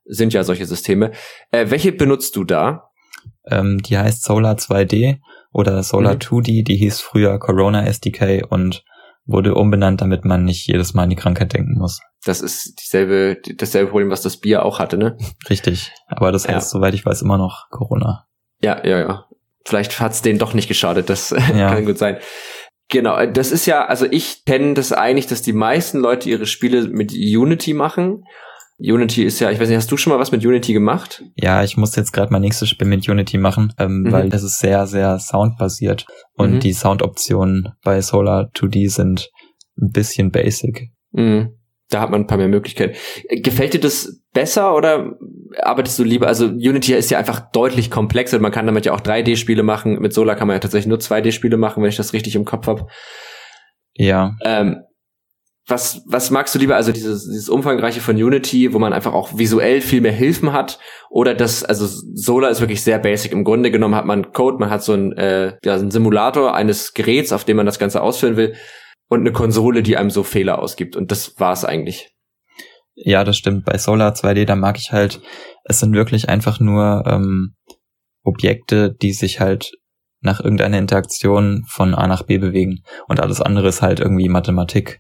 [0.06, 1.12] sind ja solche Systeme.
[1.52, 2.92] Äh, welche benutzt du da?
[3.50, 5.18] Ähm, die heißt Solar 2D
[5.52, 6.20] oder Solar mhm.
[6.20, 8.84] 2D, die hieß früher Corona SDK und
[9.28, 12.00] wurde umbenannt, damit man nicht jedes Mal an die Krankheit denken muss.
[12.26, 15.18] Das ist dieselbe, dasselbe Problem, was das Bier auch hatte, ne?
[15.50, 15.92] Richtig.
[16.08, 16.80] Aber das heißt, ja.
[16.80, 18.26] soweit ich weiß, immer noch Corona.
[18.62, 19.26] Ja, ja, ja.
[19.66, 21.74] Vielleicht hat's denen doch nicht geschadet, das ja.
[21.74, 22.18] kann gut sein.
[22.90, 26.88] Genau, das ist ja, also ich kenne das eigentlich, dass die meisten Leute ihre Spiele
[26.88, 28.24] mit Unity machen
[28.80, 31.24] Unity ist ja, ich weiß nicht, hast du schon mal was mit Unity gemacht?
[31.36, 34.12] Ja, ich muss jetzt gerade mein nächstes Spiel mit Unity machen, ähm, mhm.
[34.12, 36.60] weil das ist sehr, sehr soundbasiert und mhm.
[36.60, 39.30] die Soundoptionen bei Solar 2D sind
[39.82, 40.92] ein bisschen basic.
[41.12, 41.54] Mhm.
[41.90, 42.96] Da hat man ein paar mehr Möglichkeiten.
[43.30, 45.16] Gefällt dir das besser oder
[45.62, 46.28] arbeitest du lieber?
[46.28, 48.40] Also Unity ist ja einfach deutlich komplexer.
[48.40, 50.00] Man kann damit ja auch 3D-Spiele machen.
[50.00, 52.68] Mit Solar kann man ja tatsächlich nur 2D-Spiele machen, wenn ich das richtig im Kopf
[52.68, 52.88] habe.
[53.94, 54.36] Ja.
[54.44, 54.82] Ähm,
[55.68, 56.78] was, was magst du lieber?
[56.78, 60.80] Also dieses, dieses umfangreiche von Unity, wo man einfach auch visuell viel mehr Hilfen hat,
[61.10, 63.34] oder das, also Solar ist wirklich sehr basic.
[63.34, 66.94] Im Grunde genommen hat man Code, man hat so ein, äh, ja, einen Simulator eines
[66.94, 68.56] Geräts, auf dem man das Ganze ausführen will,
[69.10, 70.96] und eine Konsole, die einem so Fehler ausgibt.
[70.96, 72.12] Und das war's eigentlich.
[72.96, 73.66] Ja, das stimmt.
[73.66, 75.22] Bei Solar 2D, da mag ich halt,
[75.66, 77.56] es sind wirklich einfach nur ähm,
[78.24, 79.72] Objekte, die sich halt
[80.22, 82.80] nach irgendeiner Interaktion von A nach B bewegen.
[83.08, 85.00] Und alles andere ist halt irgendwie Mathematik.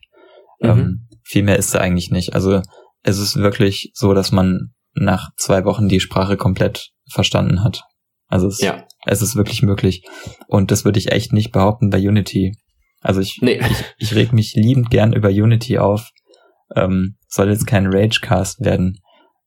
[0.59, 0.69] Mhm.
[0.69, 2.33] Ähm, viel mehr ist da eigentlich nicht.
[2.33, 2.61] Also
[3.03, 7.83] es ist wirklich so, dass man nach zwei Wochen die Sprache komplett verstanden hat.
[8.27, 8.85] Also es, ja.
[9.05, 10.03] Es ist wirklich möglich.
[10.47, 12.53] Und das würde ich echt nicht behaupten bei Unity.
[13.01, 13.59] Also ich, nee.
[13.59, 16.09] ich, ich reg mich liebend gern über Unity auf.
[16.75, 18.99] Ähm, soll jetzt kein Ragecast werden.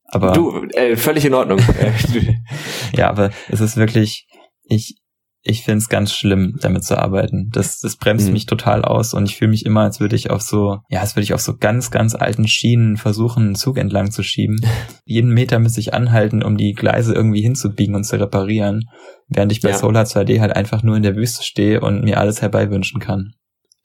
[0.05, 1.61] Aber du, äh, völlig in Ordnung.
[2.95, 4.27] ja, aber es ist wirklich,
[4.65, 5.00] ich,
[5.43, 7.49] ich finde es ganz schlimm, damit zu arbeiten.
[7.51, 8.35] Das, das bremst mhm.
[8.35, 11.17] mich total aus und ich fühle mich immer, als würde ich auf so, ja, als
[11.17, 14.61] würde ich auf so ganz, ganz alten Schienen versuchen, einen Zug entlang zu schieben.
[15.05, 18.91] Jeden Meter müsste ich anhalten, um die Gleise irgendwie hinzubiegen und zu reparieren,
[19.29, 19.79] während ich bei ja.
[19.79, 23.33] Solar 2D halt einfach nur in der Wüste stehe und mir alles herbeiwünschen kann.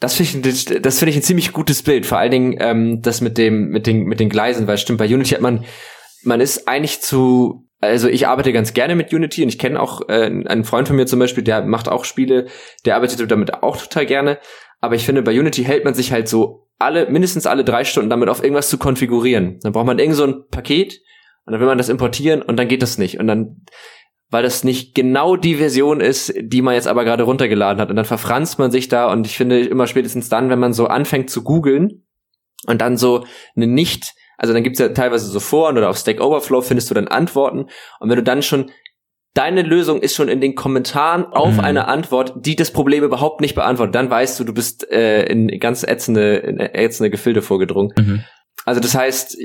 [0.01, 2.05] Das finde ich, das finde ich ein ziemlich gutes Bild.
[2.05, 5.07] Vor allen Dingen ähm, das mit dem, mit den, mit den Gleisen, weil stimmt, bei
[5.07, 5.63] Unity hat man,
[6.23, 10.07] man ist eigentlich zu also ich arbeite ganz gerne mit Unity und ich kenne auch
[10.09, 12.47] äh, einen Freund von mir zum Beispiel, der macht auch Spiele,
[12.85, 14.39] der arbeitet damit auch total gerne.
[14.81, 18.09] Aber ich finde, bei Unity hält man sich halt so alle, mindestens alle drei Stunden
[18.09, 19.59] damit auf irgendwas zu konfigurieren.
[19.61, 21.01] Dann braucht man irgend so ein Paket
[21.45, 23.19] und dann will man das importieren und dann geht das nicht.
[23.19, 23.61] Und dann,
[24.29, 27.89] weil das nicht genau die Version ist, die man jetzt aber gerade runtergeladen hat.
[27.89, 30.87] Und dann verfranst man sich da und ich finde immer spätestens dann, wenn man so
[30.87, 32.05] anfängt zu googeln
[32.67, 36.21] und dann so eine nicht also dann gibt's ja teilweise so Foren oder auf Stack
[36.21, 37.67] Overflow findest du dann Antworten.
[37.99, 38.71] Und wenn du dann schon
[39.35, 41.59] deine Lösung ist schon in den Kommentaren auf mhm.
[41.59, 45.59] eine Antwort, die das Problem überhaupt nicht beantwortet, dann weißt du, du bist äh, in
[45.59, 47.93] ganz ätzende, in ätzende Gefilde vorgedrungen.
[47.97, 48.23] Mhm.
[48.63, 49.37] Also das heißt,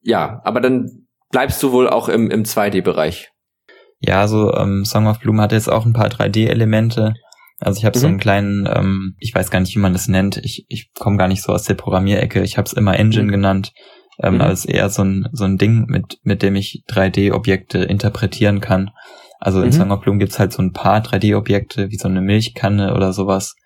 [0.00, 3.30] ja, aber dann bleibst du wohl auch im, im 2D-Bereich.
[3.98, 7.14] Ja, so ähm, Song of Bloom hat jetzt auch ein paar 3D-Elemente.
[7.58, 8.00] Also ich habe mhm.
[8.00, 10.36] so einen kleinen, ähm, ich weiß gar nicht, wie man das nennt.
[10.38, 12.42] Ich, ich komme gar nicht so aus der Programmierecke.
[12.42, 13.32] Ich habe es immer Engine mhm.
[13.32, 13.72] genannt
[14.22, 14.40] ähm, mhm.
[14.40, 18.90] als eher so ein, so ein Ding, mit, mit dem ich 3D-Objekte interpretieren kann.
[19.40, 19.72] Also in mhm.
[19.72, 23.56] Song of Bloom gibt's halt so ein paar 3D-Objekte, wie so eine Milchkanne oder sowas.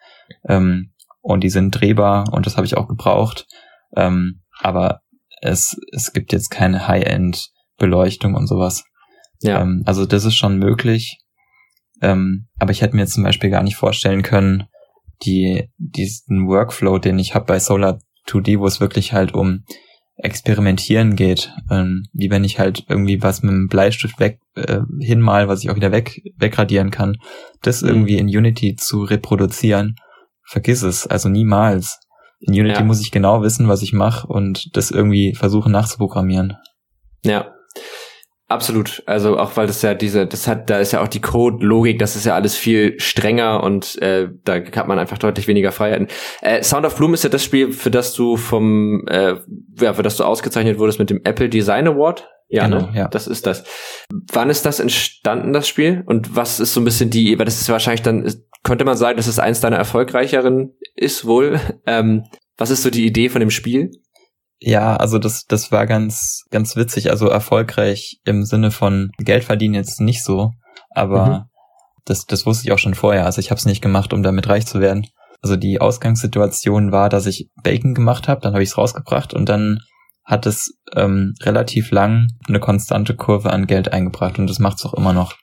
[0.49, 3.47] Ähm, und die sind drehbar und das habe ich auch gebraucht.
[3.95, 5.01] Ähm, aber
[5.43, 8.85] es, es gibt jetzt keine High-End-Beleuchtung und sowas.
[9.43, 9.61] Ja.
[9.61, 11.19] Ähm, also das ist schon möglich.
[12.01, 14.65] Ähm, aber ich hätte mir zum Beispiel gar nicht vorstellen können,
[15.25, 19.65] die, diesen Workflow, den ich habe bei Solar 2D, wo es wirklich halt um
[20.19, 25.49] Experimentieren geht, ähm, wie wenn ich halt irgendwie was mit dem Bleistift weg äh, hinmal,
[25.49, 27.17] was ich auch wieder weg wegradieren kann,
[27.63, 27.89] das mhm.
[27.89, 29.97] irgendwie in Unity zu reproduzieren,
[30.45, 32.01] vergiss es, also niemals.
[32.41, 32.85] In Unity ja.
[32.85, 36.57] muss ich genau wissen, was ich mache und das irgendwie versuchen nachzuprogrammieren.
[37.25, 37.56] Ja.
[38.49, 39.03] Absolut.
[39.07, 42.15] Also auch weil das ja diese, das hat, da ist ja auch die Code-Logik, das
[42.15, 46.07] ist ja alles viel strenger und äh, da hat man einfach deutlich weniger Freiheiten.
[46.43, 49.35] Äh, Sound of Bloom ist ja das Spiel, für das du vom, äh,
[49.81, 52.29] ja, für das du ausgezeichnet wurdest mit dem Apple Design Award.
[52.49, 52.93] Ja, genau, ne?
[52.95, 53.09] ja.
[53.09, 53.65] Das ist das.
[54.33, 56.05] Wann ist das entstanden, das Spiel?
[56.07, 58.33] Und was ist so ein bisschen die, weil das ist wahrscheinlich dann,
[58.63, 61.61] könnte man sagen, dass es eins deiner erfolgreicheren ist wohl.
[61.89, 62.25] Ähm,
[62.59, 63.91] was ist so die Idee von dem Spiel?
[64.59, 67.11] Ja, also das, das war ganz, ganz witzig.
[67.11, 70.53] Also erfolgreich im Sinne von Geld verdienen jetzt nicht so,
[70.91, 71.43] aber mhm.
[72.05, 73.27] das, das wusste ich auch schon vorher.
[73.27, 75.07] Also ich habe es nicht gemacht, um damit reich zu werden.
[75.43, 79.49] Also die Ausgangssituation war, dass ich Bacon gemacht habe, dann habe ich es rausgebracht und
[79.49, 79.81] dann
[80.25, 84.87] hat es ähm, relativ lang eine konstante Kurve an Geld eingebracht und das macht es
[84.87, 85.35] auch immer noch.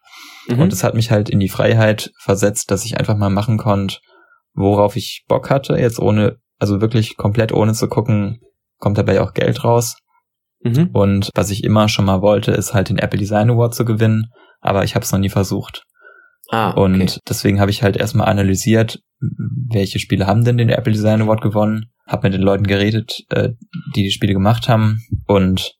[0.47, 0.60] Mhm.
[0.60, 3.99] Und es hat mich halt in die Freiheit versetzt, dass ich einfach mal machen konnte,
[4.54, 8.41] worauf ich Bock hatte, jetzt ohne, also wirklich komplett ohne zu gucken,
[8.84, 9.96] kommt dabei auch Geld raus.
[10.60, 10.89] Mhm.
[10.91, 14.28] Und was ich immer schon mal wollte, ist halt den Apple Design Award zu gewinnen,
[14.60, 15.84] aber ich habe es noch nie versucht.
[16.50, 16.82] Ah, okay.
[16.82, 19.00] Und deswegen habe ich halt erstmal analysiert,
[19.72, 23.52] welche Spiele haben denn den Apple Design Award gewonnen, habe mit den Leuten geredet, äh,
[23.96, 25.76] die die Spiele gemacht haben und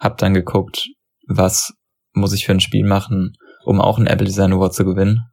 [0.00, 0.88] habe dann geguckt,
[1.28, 1.74] was
[2.14, 3.34] muss ich für ein Spiel machen,
[3.66, 5.26] um auch einen Apple Design Award zu gewinnen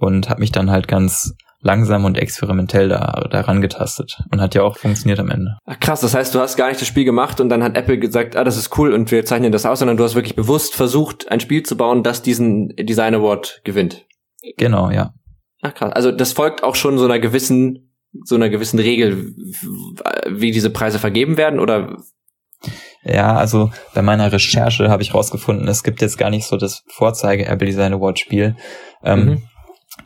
[0.00, 1.32] und habe mich dann halt ganz
[1.64, 5.56] langsam und experimentell da, daran getastet und hat ja auch funktioniert am Ende.
[5.64, 7.98] Ach, krass, das heißt, du hast gar nicht das Spiel gemacht und dann hat Apple
[7.98, 10.74] gesagt, ah, das ist cool und wir zeichnen das aus, sondern du hast wirklich bewusst
[10.74, 14.06] versucht, ein Spiel zu bauen, das diesen Design Award gewinnt.
[14.58, 15.14] Genau, ja.
[15.62, 17.90] Ach krass, also das folgt auch schon so einer gewissen
[18.22, 19.34] so einer gewissen Regel,
[20.28, 21.96] wie diese Preise vergeben werden oder
[23.02, 26.84] ja, also bei meiner Recherche habe ich rausgefunden, es gibt jetzt gar nicht so das
[26.88, 28.56] Vorzeige Apple Design Award Spiel.
[29.02, 29.42] Ähm, mhm.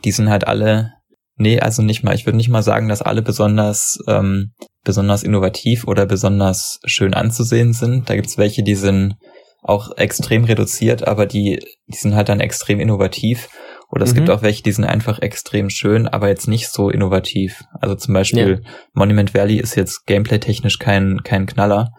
[0.03, 0.93] Die sind halt alle
[1.39, 2.13] Nee, also nicht mal.
[2.13, 4.51] Ich würde nicht mal sagen, dass alle besonders ähm,
[4.83, 8.09] besonders innovativ oder besonders schön anzusehen sind.
[8.09, 9.15] Da gibt's welche, die sind
[9.61, 13.47] auch extrem reduziert, aber die, die sind halt dann extrem innovativ.
[13.89, 14.17] Oder es mhm.
[14.17, 17.63] gibt auch welche, die sind einfach extrem schön, aber jetzt nicht so innovativ.
[17.79, 18.71] Also zum Beispiel ja.
[18.93, 21.91] Monument Valley ist jetzt gameplay-technisch kein, kein Knaller.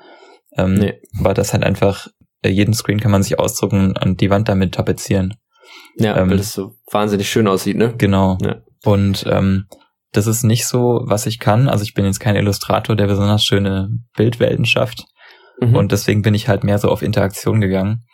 [0.56, 1.00] Ähm, nee.
[1.18, 2.08] Aber das halt einfach,
[2.42, 5.34] äh, jeden Screen kann man sich ausdrucken und die Wand damit tapezieren.
[5.96, 7.94] Ja, ähm, weil das so wahnsinnig schön aussieht, ne?
[7.96, 8.36] Genau.
[8.42, 8.56] Ja.
[8.84, 9.66] Und ähm,
[10.12, 11.68] das ist nicht so, was ich kann.
[11.68, 15.04] Also ich bin jetzt kein Illustrator, der besonders schöne Bildwelten schafft.
[15.60, 15.76] Mhm.
[15.76, 18.04] Und deswegen bin ich halt mehr so auf Interaktion gegangen.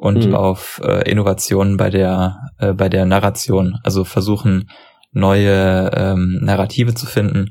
[0.00, 0.34] und mhm.
[0.34, 4.70] auf äh, Innovationen bei der äh, bei der Narration, also versuchen
[5.12, 7.50] neue ähm, Narrative zu finden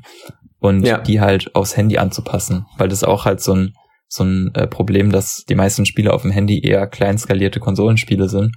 [0.58, 0.98] und ja.
[0.98, 3.74] die halt aufs Handy anzupassen, weil das auch halt so ein
[4.08, 8.28] so ein äh, Problem, dass die meisten Spiele auf dem Handy eher klein skalierte Konsolenspiele
[8.28, 8.56] sind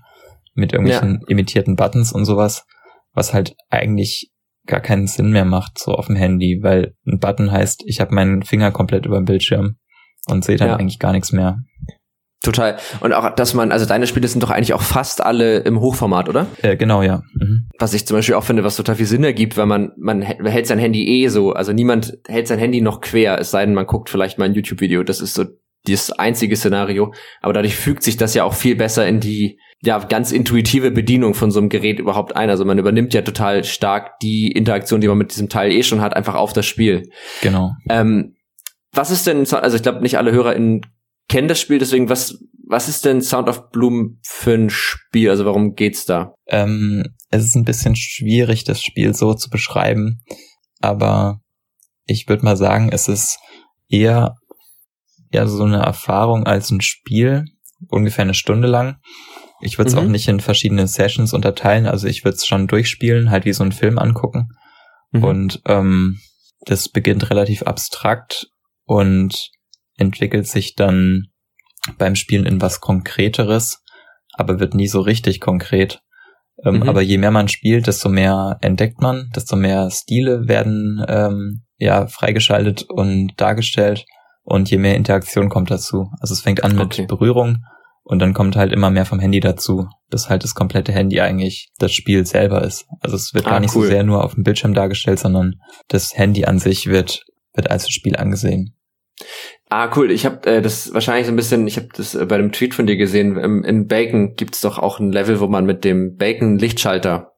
[0.56, 1.28] mit irgendwelchen ja.
[1.28, 2.66] imitierten Buttons und sowas,
[3.14, 4.32] was halt eigentlich
[4.66, 8.16] gar keinen Sinn mehr macht so auf dem Handy, weil ein Button heißt, ich habe
[8.16, 9.76] meinen Finger komplett über dem Bildschirm
[10.28, 10.76] und sehe dann ja.
[10.76, 11.60] eigentlich gar nichts mehr.
[12.44, 12.78] Total.
[13.00, 16.28] Und auch, dass man, also deine Spiele sind doch eigentlich auch fast alle im Hochformat,
[16.28, 16.48] oder?
[16.62, 17.22] Äh, genau, ja.
[17.36, 17.70] Mhm.
[17.80, 20.68] Was ich zum Beispiel auch finde, was total viel Sinn ergibt, weil man, man hält
[20.68, 23.86] sein Handy eh so, also niemand hält sein Handy noch quer, es sei denn, man
[23.86, 25.04] guckt vielleicht mal ein YouTube-Video.
[25.04, 25.46] Das ist so
[25.86, 27.14] das einzige Szenario.
[27.42, 31.34] Aber dadurch fügt sich das ja auch viel besser in die, ja, ganz intuitive Bedienung
[31.34, 32.50] von so einem Gerät überhaupt ein.
[32.50, 36.00] Also man übernimmt ja total stark die Interaktion, die man mit diesem Teil eh schon
[36.00, 37.10] hat, einfach auf das Spiel.
[37.42, 37.72] Genau.
[37.90, 38.36] Ähm,
[38.94, 40.82] was ist denn, also ich glaube, nicht alle HörerInnen
[41.28, 45.30] kennen das Spiel, deswegen was, was ist denn Sound of Bloom für ein Spiel?
[45.30, 46.34] Also warum geht's da?
[46.48, 50.22] Ähm, es ist ein bisschen schwierig, das Spiel so zu beschreiben,
[50.80, 51.40] aber
[52.06, 53.38] ich würde mal sagen, es ist
[53.90, 54.36] eher,
[55.32, 57.46] eher so eine Erfahrung als ein Spiel,
[57.90, 58.98] ungefähr eine Stunde lang.
[59.64, 60.02] Ich würde es mhm.
[60.02, 63.64] auch nicht in verschiedene Sessions unterteilen, also ich würde es schon durchspielen, halt wie so
[63.64, 64.50] einen Film angucken.
[65.12, 65.24] Mhm.
[65.24, 66.20] Und ähm,
[66.66, 68.48] das beginnt relativ abstrakt
[68.86, 69.52] und
[69.98, 71.28] entwickelt sich dann
[71.98, 73.84] beim Spielen in was Konkreteres,
[74.34, 76.02] aber wird nie so richtig konkret.
[76.66, 76.84] Ähm, mhm.
[76.84, 82.08] Aber je mehr man spielt, desto mehr entdeckt man, desto mehr Stile werden ähm, ja
[82.08, 84.06] freigeschaltet und dargestellt
[84.44, 86.12] und je mehr Interaktion kommt dazu.
[86.20, 87.06] Also es fängt an mit okay.
[87.06, 87.64] Berührung
[88.04, 91.72] und dann kommt halt immer mehr vom Handy dazu, bis halt das komplette Handy eigentlich
[91.80, 92.86] das Spiel selber ist.
[93.00, 93.84] Also es wird ah, gar nicht cool.
[93.84, 95.56] so sehr nur auf dem Bildschirm dargestellt, sondern
[95.88, 98.76] das Handy an sich wird wird als Spiel angesehen.
[99.70, 100.12] Ah, cool.
[100.12, 102.74] Ich habe äh, das wahrscheinlich so ein bisschen, ich habe das äh, bei dem Tweet
[102.74, 103.38] von dir gesehen.
[103.38, 107.30] Im, in Bacon gibt's doch auch ein Level, wo man mit dem Bacon-Lichtschalter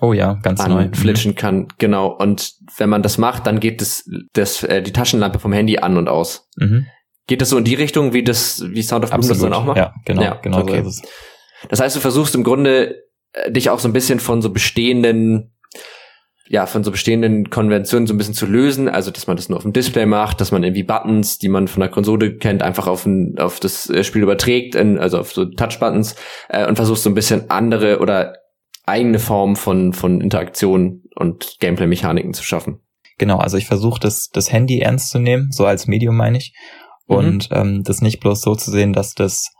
[0.00, 0.86] Oh ja, ganz neu.
[0.86, 0.94] Mhm.
[0.94, 2.08] Flitschen kann, genau.
[2.08, 5.96] Und wenn man das macht, dann geht das, das äh, die Taschenlampe vom Handy an
[5.96, 6.48] und aus.
[6.56, 6.86] Mhm.
[7.26, 9.64] Geht das so in die Richtung, wie das, wie Sound of Bloom das dann auch
[9.64, 9.78] macht?
[9.78, 10.82] Ja, genau, ja, genau okay.
[10.84, 11.02] so
[11.68, 15.54] Das heißt, du versuchst im Grunde äh, dich auch so ein bisschen von so bestehenden
[16.46, 19.56] ja, von so bestehenden Konventionen so ein bisschen zu lösen, also dass man das nur
[19.56, 22.86] auf dem Display macht, dass man irgendwie Buttons, die man von der Konsole kennt, einfach
[22.86, 26.16] auf, ein, auf das äh, Spiel überträgt, in, also auf so Touch-Buttons
[26.50, 28.34] äh, und versucht so ein bisschen andere oder
[28.84, 32.80] eigene Formen von, von Interaktion und Gameplay-Mechaniken zu schaffen.
[33.16, 36.54] Genau, also ich versuche das, das Handy ernst zu nehmen, so als Medium meine ich.
[37.06, 37.56] Und mhm.
[37.56, 39.50] ähm, das nicht bloß so zu sehen, dass das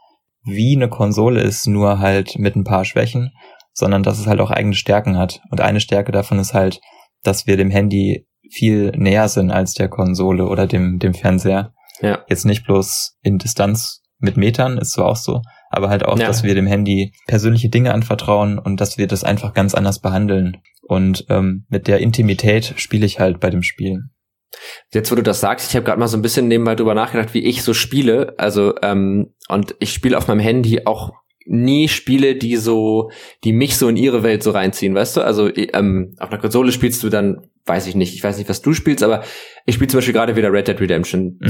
[0.43, 3.31] wie eine Konsole ist, nur halt mit ein paar Schwächen,
[3.73, 5.41] sondern dass es halt auch eigene Stärken hat.
[5.49, 6.79] Und eine Stärke davon ist halt,
[7.23, 11.73] dass wir dem Handy viel näher sind als der Konsole oder dem, dem Fernseher.
[12.01, 12.23] Ja.
[12.29, 16.27] Jetzt nicht bloß in Distanz mit Metern, ist so auch so, aber halt auch, ja.
[16.27, 20.57] dass wir dem Handy persönliche Dinge anvertrauen und dass wir das einfach ganz anders behandeln.
[20.83, 24.03] Und ähm, mit der Intimität spiele ich halt bei dem Spiel.
[24.93, 27.33] Jetzt, wo du das sagst, ich habe gerade mal so ein bisschen nebenbei drüber nachgedacht,
[27.33, 28.33] wie ich so spiele.
[28.37, 31.11] Also, ähm, und ich spiele auf meinem Handy auch
[31.45, 33.11] nie Spiele, die so,
[33.43, 35.21] die mich so in ihre Welt so reinziehen, weißt du?
[35.21, 38.61] Also ähm, auf einer Konsole spielst du dann, weiß ich nicht, ich weiß nicht, was
[38.61, 39.23] du spielst, aber
[39.65, 41.47] ich spiele zum Beispiel gerade wieder Red Dead Redemption mhm.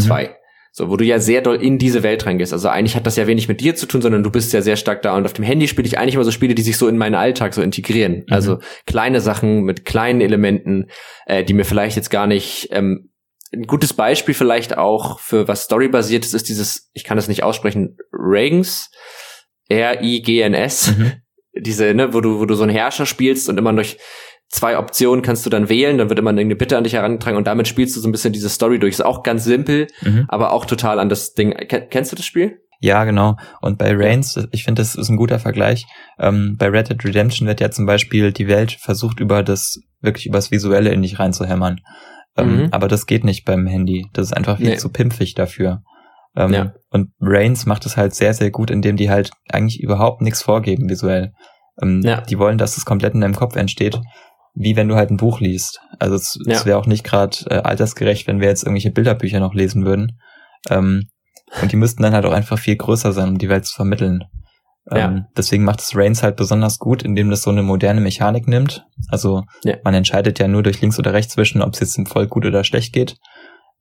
[0.76, 0.84] 2.
[0.84, 2.54] So, wo du ja sehr doll in diese Welt reingehst.
[2.54, 4.76] Also eigentlich hat das ja wenig mit dir zu tun, sondern du bist ja sehr
[4.76, 5.16] stark da.
[5.16, 7.16] Und auf dem Handy spiele ich eigentlich immer so Spiele, die sich so in meinen
[7.16, 8.26] Alltag so integrieren.
[8.28, 8.34] Mhm.
[8.34, 10.90] Also kleine Sachen mit kleinen Elementen,
[11.26, 13.12] äh, die mir vielleicht jetzt gar nicht ähm,
[13.54, 17.44] ein gutes Beispiel vielleicht auch für was storybasiert ist, ist dieses, ich kann das nicht
[17.44, 18.92] aussprechen, Reagans.
[19.70, 20.98] R-I-G-N-S.
[20.98, 21.14] Mhm.
[21.58, 23.98] Diese, ne, wo du, wo du so einen Herrscher spielst und immer durch
[24.50, 27.48] zwei Optionen kannst du dann wählen, dann wird immer eine Bitte an dich herangetragen und
[27.48, 28.94] damit spielst du so ein bisschen diese Story durch.
[28.94, 30.26] Ist auch ganz simpel, mhm.
[30.28, 31.52] aber auch total an das Ding.
[31.90, 32.60] Kennst du das Spiel?
[32.80, 33.38] Ja, genau.
[33.62, 35.86] Und bei Reigns, ich finde, das ist ein guter Vergleich.
[36.20, 40.28] Ähm, bei Red Dead Redemption wird ja zum Beispiel die Welt versucht, über das, wirklich
[40.28, 41.82] über das Visuelle in dich reinzuhämmern.
[42.38, 42.68] Ähm, mhm.
[42.72, 44.08] Aber das geht nicht beim Handy.
[44.14, 44.78] Das ist einfach viel nee.
[44.78, 45.84] zu pimpfig dafür.
[46.36, 46.74] Ähm, ja.
[46.90, 50.90] Und Reigns macht es halt sehr, sehr gut, indem die halt eigentlich überhaupt nichts vorgeben
[50.90, 51.34] visuell.
[51.82, 52.22] Ähm, ja.
[52.22, 54.00] Die wollen, dass es komplett in deinem Kopf entsteht,
[54.56, 55.82] wie wenn du halt ein Buch liest.
[56.00, 56.54] Also es, ja.
[56.54, 60.20] es wäre auch nicht gerade äh, altersgerecht, wenn wir jetzt irgendwelche Bilderbücher noch lesen würden.
[60.70, 61.08] Ähm,
[61.62, 64.24] und die müssten dann halt auch einfach viel größer sein, um die Welt zu vermitteln.
[64.92, 65.28] Ähm, ja.
[65.36, 68.86] Deswegen macht es Reigns halt besonders gut, indem das so eine moderne Mechanik nimmt.
[69.10, 69.76] Also ja.
[69.84, 72.46] man entscheidet ja nur durch links oder rechts zwischen, ob es jetzt im Volk gut
[72.46, 73.18] oder schlecht geht.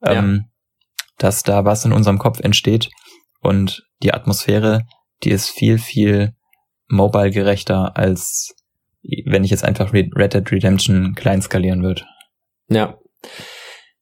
[0.02, 0.46] Ähm,
[1.18, 2.90] dass da was in unserem Kopf entsteht
[3.40, 4.82] und die Atmosphäre,
[5.22, 6.34] die ist viel, viel
[6.88, 8.54] mobile gerechter als
[9.24, 12.02] wenn ich jetzt einfach Red Dead Redemption klein skalieren würde.
[12.68, 12.98] Ja.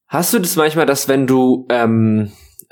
[0.07, 2.31] Hast du das manchmal, dass wenn du, ähm,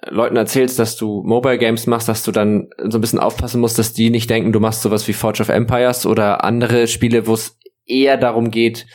[0.09, 3.77] Leuten erzählst, dass du Mobile Games machst, dass du dann so ein bisschen aufpassen musst,
[3.77, 7.35] dass die nicht denken, du machst sowas wie Forge of Empires oder andere Spiele, wo
[7.35, 8.87] es eher darum geht,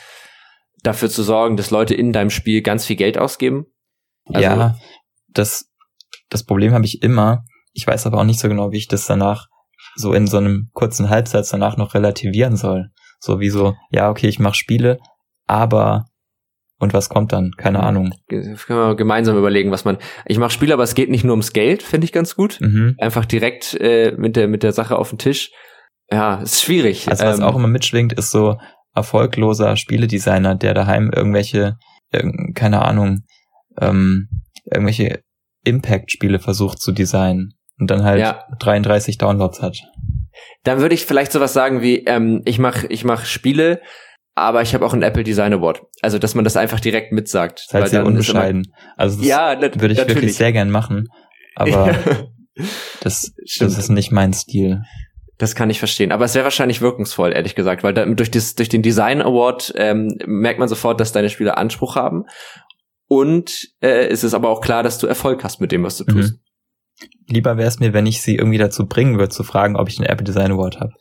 [0.83, 3.67] dafür zu sorgen, dass Leute in deinem Spiel ganz viel Geld ausgeben?
[4.25, 4.75] Also ja,
[5.29, 5.69] das,
[6.29, 7.45] das Problem habe ich immer.
[7.73, 9.47] Ich weiß aber auch nicht so genau, wie ich das danach
[9.95, 12.89] so in so einem kurzen Halbsatz danach noch relativieren soll.
[13.19, 14.99] So wie so, ja, okay, ich mache Spiele,
[15.45, 16.05] aber
[16.79, 17.53] und was kommt dann?
[17.57, 18.13] Keine Ahnung.
[18.27, 19.97] können wir gemeinsam überlegen, was man.
[20.25, 22.59] Ich mache Spiele, aber es geht nicht nur ums Geld, finde ich ganz gut.
[22.61, 22.95] Mhm.
[22.99, 25.49] Einfach direkt äh, mit der mit der Sache auf den Tisch.
[26.11, 27.09] Ja, ist schwierig.
[27.09, 28.57] Also was ähm, auch immer mitschwingt, ist so
[28.93, 31.77] erfolgloser Spieledesigner, der daheim irgendwelche,
[32.55, 33.23] keine Ahnung,
[33.79, 34.27] ähm,
[34.65, 35.21] irgendwelche
[35.63, 38.45] Impact-Spiele versucht zu designen und dann halt ja.
[38.59, 39.77] 33 Downloads hat.
[40.63, 43.81] Dann würde ich vielleicht sowas sagen wie, ähm, ich mache ich mach Spiele,
[44.35, 45.81] aber ich habe auch ein Apple Design Award.
[46.01, 47.59] Also, dass man das einfach direkt mitsagt.
[47.59, 48.73] Das ist halt sehr unbescheiden.
[48.95, 50.07] also, das ja, würde ich natürlich.
[50.07, 51.07] wirklich sehr gern machen,
[51.55, 51.95] aber
[53.01, 54.81] das, das ist nicht mein Stil.
[55.37, 56.11] Das kann ich verstehen.
[56.11, 59.73] Aber es wäre wahrscheinlich wirkungsvoll, ehrlich gesagt, weil da, durch, das, durch den Design Award
[59.75, 62.25] ähm, merkt man sofort, dass deine Spiele Anspruch haben.
[63.07, 66.03] Und äh, es ist aber auch klar, dass du Erfolg hast mit dem, was du
[66.03, 66.33] tust.
[66.33, 66.39] Mhm.
[67.27, 69.97] Lieber wäre es mir, wenn ich sie irgendwie dazu bringen würde, zu fragen, ob ich
[69.97, 70.93] den Apple Design Award habe.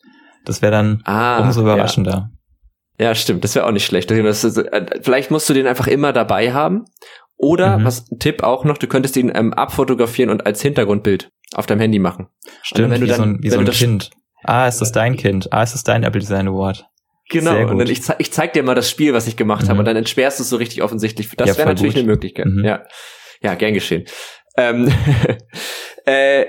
[0.44, 2.30] Das wäre dann ah, umso überraschender.
[2.98, 3.06] Ja.
[3.08, 3.44] ja stimmt.
[3.44, 4.10] Das wäre auch nicht schlecht.
[4.10, 4.32] Äh,
[5.02, 6.84] vielleicht musst du den einfach immer dabei haben.
[7.36, 7.84] Oder, mhm.
[7.84, 11.98] was Tipp auch noch, du könntest ihn ähm, abfotografieren und als Hintergrundbild auf deinem Handy
[11.98, 12.28] machen.
[12.62, 14.10] Stimmt, wenn du wie dann, so ein, wie so ein Kind.
[14.42, 15.52] Ah, ist das dein Kind?
[15.52, 16.86] Ah, ist das dein Apple Design Award?
[17.28, 19.70] Genau, und dann ich, zeig, ich zeig dir mal das Spiel, was ich gemacht mhm.
[19.70, 21.28] habe, und dann entsperrst du es so richtig offensichtlich.
[21.36, 22.02] Das ja, wäre natürlich gut.
[22.02, 22.46] eine Möglichkeit.
[22.46, 22.64] Mhm.
[22.64, 22.84] Ja.
[23.42, 24.04] ja, gern geschehen.
[24.56, 24.92] Ähm,
[26.04, 26.46] äh,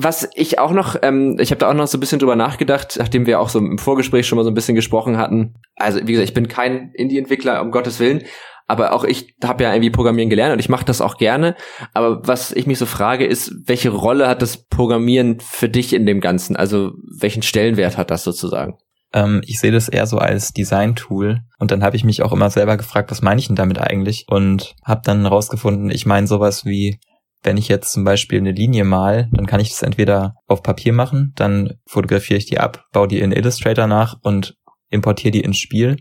[0.00, 2.96] was ich auch noch, ähm, ich habe da auch noch so ein bisschen drüber nachgedacht,
[2.98, 5.54] nachdem wir auch so im Vorgespräch schon mal so ein bisschen gesprochen hatten.
[5.74, 8.22] Also wie gesagt, ich bin kein Indie-Entwickler, um Gottes Willen,
[8.68, 11.56] aber auch ich habe ja irgendwie Programmieren gelernt und ich mache das auch gerne.
[11.94, 16.06] Aber was ich mich so frage, ist, welche Rolle hat das Programmieren für dich in
[16.06, 16.54] dem Ganzen?
[16.54, 18.78] Also welchen Stellenwert hat das sozusagen?
[19.12, 21.40] Ähm, ich sehe das eher so als Design-Tool.
[21.58, 24.26] Und dann habe ich mich auch immer selber gefragt, was meine ich denn damit eigentlich?
[24.28, 27.00] Und habe dann rausgefunden, ich meine sowas wie
[27.42, 30.92] wenn ich jetzt zum Beispiel eine Linie mal, dann kann ich das entweder auf Papier
[30.92, 34.56] machen, dann fotografiere ich die ab, baue die in Illustrator nach und
[34.90, 35.96] importiere die ins Spiel.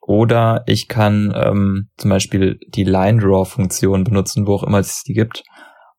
[0.00, 5.02] Oder ich kann ähm, zum Beispiel die Line Draw Funktion benutzen, wo auch immer es
[5.02, 5.42] die gibt.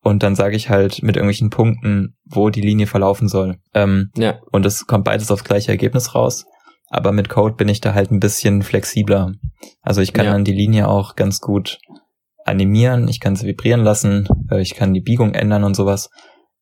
[0.02, 3.58] Und dann sage ich halt mit irgendwelchen Punkten, wo die Linie verlaufen soll.
[3.74, 4.40] Ähm, ja.
[4.52, 6.46] Und es kommt beides aufs gleiche Ergebnis raus.
[6.90, 9.34] Aber mit Code bin ich da halt ein bisschen flexibler.
[9.82, 10.32] Also ich kann ja.
[10.32, 11.78] dann die Linie auch ganz gut
[12.50, 16.10] animieren, ich kann sie vibrieren lassen, äh, ich kann die Biegung ändern und sowas.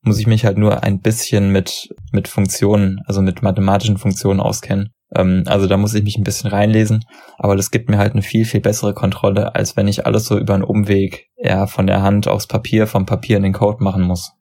[0.01, 4.93] Muss ich mich halt nur ein bisschen mit, mit Funktionen, also mit mathematischen Funktionen auskennen.
[5.15, 7.05] Ähm, also da muss ich mich ein bisschen reinlesen,
[7.37, 10.37] aber das gibt mir halt eine viel, viel bessere Kontrolle, als wenn ich alles so
[10.37, 14.03] über einen Umweg eher von der Hand aufs Papier, vom Papier in den Code machen
[14.03, 14.33] muss.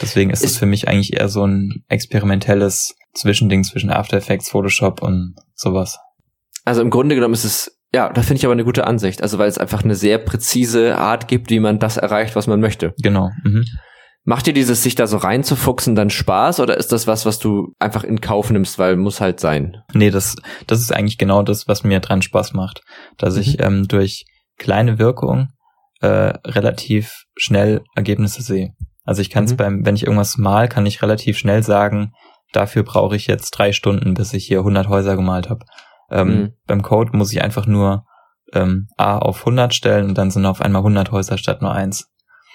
[0.00, 5.02] Deswegen ist es für mich eigentlich eher so ein experimentelles Zwischending zwischen After Effects, Photoshop
[5.02, 5.98] und sowas.
[6.64, 9.22] Also im Grunde genommen ist es ja, da finde ich aber eine gute Ansicht.
[9.22, 12.60] Also weil es einfach eine sehr präzise Art gibt, wie man das erreicht, was man
[12.60, 12.92] möchte.
[13.00, 13.30] Genau.
[13.44, 13.64] Mhm.
[14.24, 17.74] Macht dir dieses sich da so reinzufuchsen dann Spaß oder ist das was, was du
[17.78, 19.76] einfach in Kauf nimmst, weil muss halt sein?
[19.92, 22.80] Nee, das, das ist eigentlich genau das, was mir dran Spaß macht.
[23.16, 23.40] Dass mhm.
[23.40, 24.24] ich ähm, durch
[24.58, 25.50] kleine Wirkung
[26.00, 28.72] äh, relativ schnell Ergebnisse sehe.
[29.04, 29.56] Also ich kann es mhm.
[29.56, 32.12] beim, wenn ich irgendwas mal, kann ich relativ schnell sagen,
[32.52, 35.64] dafür brauche ich jetzt drei Stunden, bis ich hier 100 Häuser gemalt habe.
[36.10, 36.52] Ähm, mhm.
[36.66, 38.04] Beim Code muss ich einfach nur
[38.52, 42.10] ähm, A auf 100 stellen und dann sind auf einmal 100 Häuser statt nur eins.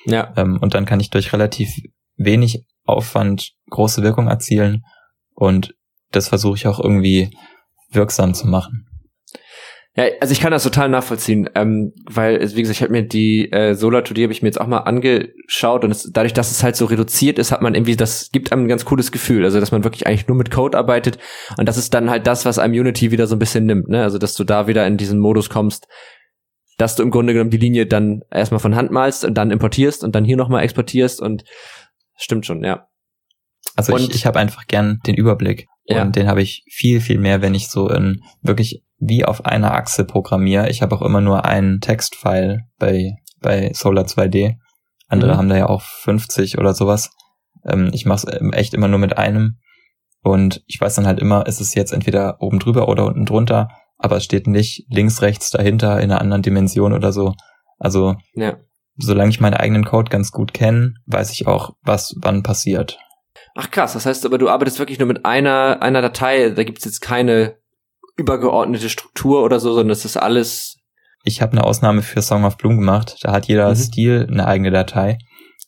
[0.05, 0.33] Ja.
[0.35, 1.69] Ähm, und dann kann ich durch relativ
[2.15, 4.83] wenig Aufwand große Wirkung erzielen
[5.33, 5.75] und
[6.11, 7.35] das versuche ich auch irgendwie
[7.91, 8.88] wirksam zu machen.
[9.95, 13.51] Ja, also ich kann das total nachvollziehen, ähm, weil, wie gesagt, ich habe mir die
[13.51, 16.63] äh, Solar 2D habe ich mir jetzt auch mal angeschaut und es, dadurch, dass es
[16.63, 19.59] halt so reduziert ist, hat man irgendwie, das gibt einem ein ganz cooles Gefühl, also
[19.59, 21.17] dass man wirklich eigentlich nur mit Code arbeitet
[21.57, 24.03] und das ist dann halt das, was einem Unity wieder so ein bisschen nimmt, ne?
[24.03, 25.87] Also dass du da wieder in diesen Modus kommst,
[26.77, 30.03] dass du im Grunde genommen die Linie dann erstmal von Hand malst und dann importierst
[30.03, 31.43] und dann hier nochmal exportierst und
[32.15, 32.87] stimmt schon, ja.
[33.75, 35.67] Also und ich, ich habe einfach gern den Überblick.
[35.85, 36.03] Ja.
[36.03, 39.73] Und den habe ich viel, viel mehr, wenn ich so in wirklich wie auf einer
[39.73, 40.69] Achse programmiere.
[40.69, 44.55] Ich habe auch immer nur einen Textfile bei, bei Solar 2D.
[45.07, 45.37] Andere mhm.
[45.37, 47.11] haben da ja auch 50 oder sowas.
[47.65, 49.57] Ähm, ich mache es echt immer nur mit einem.
[50.21, 53.69] Und ich weiß dann halt immer, ist es jetzt entweder oben drüber oder unten drunter,
[53.97, 57.35] aber es steht nicht links, rechts dahinter in einer anderen Dimension oder so.
[57.77, 58.57] Also, ja.
[58.97, 62.99] solange ich meinen eigenen Code ganz gut kenne, weiß ich auch, was wann passiert.
[63.55, 66.83] Ach krass, das heißt aber, du arbeitest wirklich nur mit einer, einer Datei, da gibt's
[66.83, 67.58] jetzt keine
[68.19, 70.77] übergeordnete Struktur oder so, sondern es ist alles.
[71.23, 73.17] Ich habe eine Ausnahme für Song of Bloom gemacht.
[73.21, 73.75] Da hat jeder mhm.
[73.75, 75.17] Stil eine eigene Datei.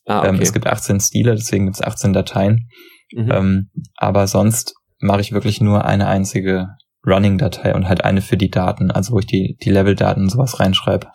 [0.06, 0.28] Ah, okay.
[0.28, 2.68] ähm, es gibt 18 Stile, deswegen gibt es 18 Dateien.
[3.12, 3.30] Mhm.
[3.30, 6.68] Ähm, aber sonst mache ich wirklich nur eine einzige
[7.06, 10.60] Running-Datei und halt eine für die Daten, also wo ich die, die Level-Daten und sowas
[10.60, 11.08] reinschreibe.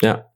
[0.00, 0.26] Ja.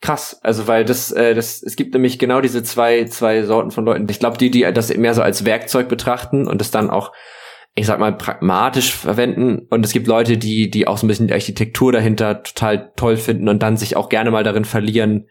[0.00, 3.84] Krass, also weil das, äh, das, es gibt nämlich genau diese zwei, zwei Sorten von
[3.84, 4.06] Leuten.
[4.08, 7.12] Ich glaube, die, die das mehr so als Werkzeug betrachten und es dann auch,
[7.78, 9.66] ich sag mal, pragmatisch verwenden.
[9.70, 13.16] Und es gibt Leute, die, die auch so ein bisschen die Architektur dahinter total toll
[13.16, 15.28] finden und dann sich auch gerne mal darin verlieren,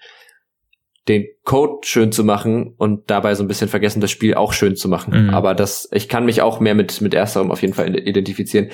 [1.09, 4.75] den Code schön zu machen und dabei so ein bisschen vergessen, das Spiel auch schön
[4.75, 5.25] zu machen.
[5.25, 5.29] Mhm.
[5.33, 8.69] Aber das, ich kann mich auch mehr mit, mit ersterem auf jeden Fall identifizieren.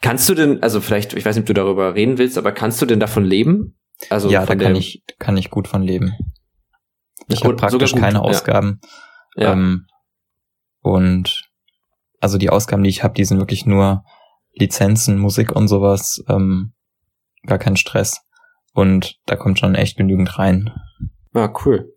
[0.00, 2.80] Kannst du denn, also vielleicht, ich weiß nicht, ob du darüber reden willst, aber kannst
[2.80, 3.78] du denn davon leben?
[4.08, 6.12] Also ja, da kann ich, kann ich gut von leben.
[7.28, 8.80] Ich habe praktisch keine Ausgaben.
[9.36, 9.52] Ja.
[9.52, 9.86] Ähm,
[10.80, 11.47] und
[12.20, 14.04] also die Ausgaben, die ich habe, die sind wirklich nur
[14.54, 16.22] Lizenzen, Musik und sowas.
[16.28, 16.72] Ähm,
[17.46, 18.20] gar kein Stress.
[18.74, 20.72] Und da kommt schon echt genügend rein.
[21.34, 21.92] Ja, cool.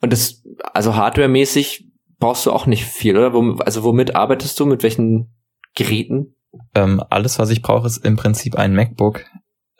[0.00, 0.42] Und das,
[0.72, 1.86] also hardwaremäßig
[2.18, 3.32] brauchst du auch nicht viel, oder?
[3.64, 4.66] also womit arbeitest du?
[4.66, 5.34] Mit welchen
[5.74, 6.34] Geräten?
[6.74, 9.24] Ähm, alles, was ich brauche, ist im Prinzip ein MacBook.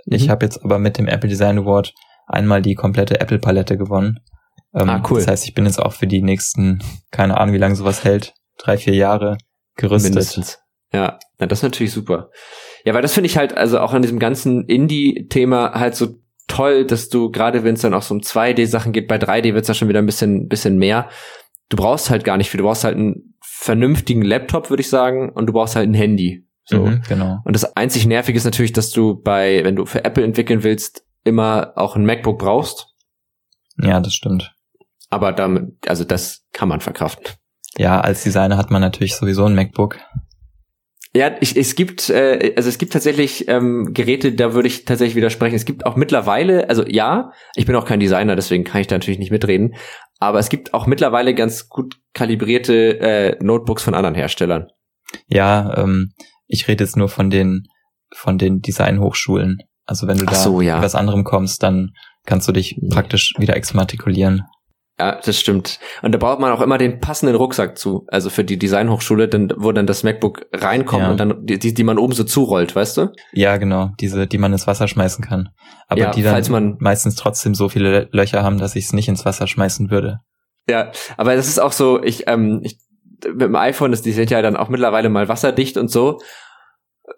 [0.06, 0.14] Mhm.
[0.14, 1.94] Ich habe jetzt aber mit dem Apple Design Award
[2.26, 4.20] einmal die komplette Apple-Palette gewonnen.
[4.74, 5.18] Ähm, ah, cool.
[5.18, 8.34] Das heißt, ich bin jetzt auch für die nächsten, keine Ahnung, wie lange sowas hält,
[8.58, 9.38] drei, vier Jahre
[9.78, 10.10] gerüstet.
[10.10, 10.58] Mindestens.
[10.92, 12.30] Ja, na, das ist natürlich super.
[12.84, 16.84] Ja, weil das finde ich halt, also auch an diesem ganzen Indie-Thema halt so toll,
[16.84, 19.68] dass du, gerade wenn es dann auch so um 2D-Sachen geht, bei 3D wird es
[19.68, 21.08] ja schon wieder ein bisschen, bisschen mehr.
[21.68, 22.58] Du brauchst halt gar nicht viel.
[22.58, 26.46] Du brauchst halt einen vernünftigen Laptop, würde ich sagen, und du brauchst halt ein Handy.
[26.64, 26.86] So.
[26.86, 27.38] Mhm, genau.
[27.44, 31.04] Und das einzig Nervige ist natürlich, dass du bei, wenn du für Apple entwickeln willst,
[31.24, 32.94] immer auch ein MacBook brauchst.
[33.80, 34.54] Ja, das stimmt.
[35.10, 37.26] Aber damit, also das kann man verkraften.
[37.78, 39.98] Ja, als Designer hat man natürlich sowieso ein MacBook.
[41.14, 45.16] Ja, ich, es gibt, äh, also es gibt tatsächlich ähm, Geräte, da würde ich tatsächlich
[45.16, 45.54] widersprechen.
[45.54, 48.96] Es gibt auch mittlerweile, also ja, ich bin auch kein Designer, deswegen kann ich da
[48.96, 49.74] natürlich nicht mitreden,
[50.18, 54.66] aber es gibt auch mittlerweile ganz gut kalibrierte äh, Notebooks von anderen Herstellern.
[55.28, 56.12] Ja, ähm,
[56.46, 57.64] ich rede jetzt nur von den,
[58.14, 59.58] von den Designhochschulen.
[59.86, 60.82] Also wenn du da so, ja.
[60.82, 61.92] was anderem kommst, dann
[62.26, 64.42] kannst du dich praktisch wieder exmatrikulieren.
[65.00, 65.78] Ja, das stimmt.
[66.02, 68.04] Und da braucht man auch immer den passenden Rucksack zu.
[68.08, 71.10] Also für die Designhochschule, dann, wo dann das MacBook reinkommt ja.
[71.10, 73.12] und dann die, die man oben so zurollt, weißt du?
[73.32, 73.90] Ja, genau.
[74.00, 75.50] Diese, die man ins Wasser schmeißen kann.
[75.86, 79.08] Aber ja, die dann man, meistens trotzdem so viele Löcher haben, dass ich es nicht
[79.08, 80.18] ins Wasser schmeißen würde.
[80.68, 82.78] Ja, aber das ist auch so, ich, ähm, ich
[83.26, 86.20] mit dem iPhone, das, die sind ja dann auch mittlerweile mal wasserdicht und so.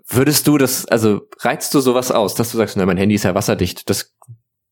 [0.07, 3.25] Würdest du das, also reizt du sowas aus, dass du sagst, na, mein Handy ist
[3.25, 4.15] ja wasserdicht, das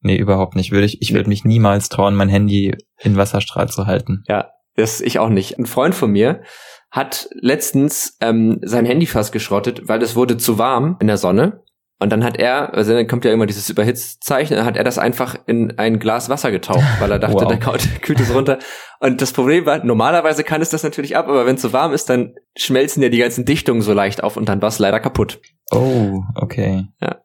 [0.01, 0.72] Nee, überhaupt nicht.
[0.72, 4.22] Würde ich, ich würde mich niemals trauen, mein Handy in Wasserstrahl zu halten.
[4.28, 5.59] Ja, das ich auch nicht.
[5.59, 6.42] Ein Freund von mir
[6.90, 11.62] hat letztens ähm, sein Handy fast geschrottet, weil es wurde zu warm in der Sonne
[12.01, 14.99] und dann hat er, also dann kommt ja immer dieses Überhitzzeichen, dann hat er das
[14.99, 17.49] einfach in ein Glas Wasser getaucht, weil er dachte, wow.
[17.49, 17.59] der
[18.03, 18.59] kühlt es runter.
[19.01, 21.92] Und das Problem war, normalerweise kann es das natürlich ab, aber wenn es so warm
[21.92, 25.01] ist, dann schmelzen ja die ganzen Dichtungen so leicht auf und dann war es leider
[25.01, 25.40] kaputt.
[25.72, 26.84] Oh, okay.
[27.01, 27.16] Ja.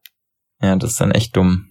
[0.59, 1.69] Ja, das ist dann echt dumm.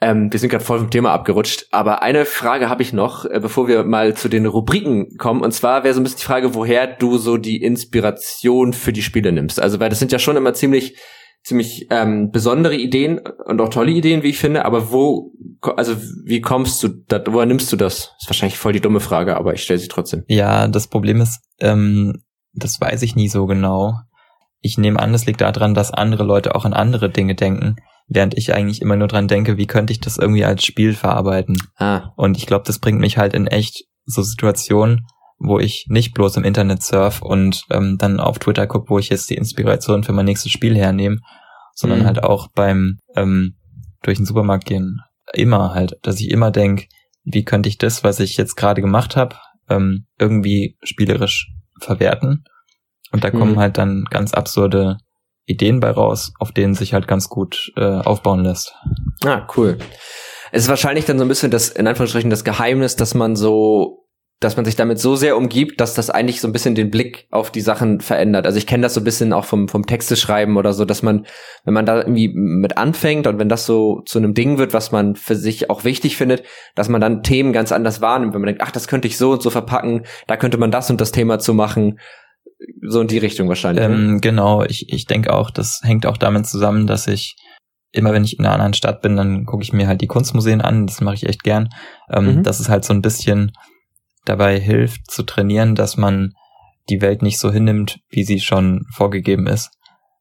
[0.00, 3.38] Ähm, wir sind gerade voll vom Thema abgerutscht, aber eine Frage habe ich noch, äh,
[3.40, 5.42] bevor wir mal zu den Rubriken kommen.
[5.42, 9.02] Und zwar wäre so ein bisschen die Frage, woher du so die Inspiration für die
[9.02, 9.60] Spiele nimmst.
[9.60, 10.96] Also, weil das sind ja schon immer ziemlich
[11.42, 14.64] ziemlich ähm, besondere Ideen und auch tolle Ideen, wie ich finde.
[14.64, 15.32] Aber wo,
[15.76, 18.14] also wie kommst du, da, woher nimmst du das?
[18.20, 20.24] Ist wahrscheinlich voll die dumme Frage, aber ich stelle sie trotzdem.
[20.28, 22.22] Ja, das Problem ist, ähm,
[22.52, 23.94] das weiß ich nie so genau.
[24.60, 27.76] Ich nehme an, das liegt daran, dass andere Leute auch an andere Dinge denken,
[28.08, 31.56] während ich eigentlich immer nur dran denke, wie könnte ich das irgendwie als Spiel verarbeiten.
[31.76, 32.12] Ah.
[32.16, 35.06] Und ich glaube, das bringt mich halt in echt so Situationen,
[35.38, 39.08] wo ich nicht bloß im Internet surf und ähm, dann auf Twitter gucke, wo ich
[39.08, 41.20] jetzt die Inspiration für mein nächstes Spiel hernehme,
[41.74, 42.06] sondern mhm.
[42.06, 43.56] halt auch beim ähm,
[44.02, 45.00] durch den Supermarkt gehen
[45.32, 46.88] immer halt, dass ich immer denk,
[47.24, 49.36] wie könnte ich das, was ich jetzt gerade gemacht habe,
[49.68, 52.44] ähm, irgendwie spielerisch verwerten.
[53.12, 53.58] Und da kommen mhm.
[53.58, 54.98] halt dann ganz absurde
[55.46, 58.74] Ideen bei raus, auf denen sich halt ganz gut äh, aufbauen lässt.
[59.24, 59.78] Ah, cool.
[60.52, 64.00] Es ist wahrscheinlich dann so ein bisschen das, in Anführungsstrichen, das Geheimnis, dass man so
[64.40, 67.28] dass man sich damit so sehr umgibt, dass das eigentlich so ein bisschen den Blick
[67.30, 68.46] auf die Sachen verändert.
[68.46, 71.02] Also ich kenne das so ein bisschen auch vom, vom Texte schreiben oder so, dass
[71.02, 71.26] man,
[71.64, 74.92] wenn man da irgendwie mit anfängt und wenn das so zu einem Ding wird, was
[74.92, 76.42] man für sich auch wichtig findet,
[76.74, 79.32] dass man dann Themen ganz anders wahrnimmt, wenn man denkt, ach, das könnte ich so
[79.32, 82.00] und so verpacken, da könnte man das und das Thema zu machen.
[82.82, 83.86] So in die Richtung wahrscheinlich.
[83.86, 83.94] Ne?
[83.94, 87.36] Ähm, genau, ich, ich denke auch, das hängt auch damit zusammen, dass ich
[87.92, 90.60] immer wenn ich in einer anderen Stadt bin, dann gucke ich mir halt die Kunstmuseen
[90.60, 91.70] an, das mache ich echt gern.
[92.10, 92.42] Ähm, mhm.
[92.42, 93.52] Das ist halt so ein bisschen
[94.24, 96.34] dabei hilft zu trainieren, dass man
[96.88, 99.70] die Welt nicht so hinnimmt, wie sie schon vorgegeben ist,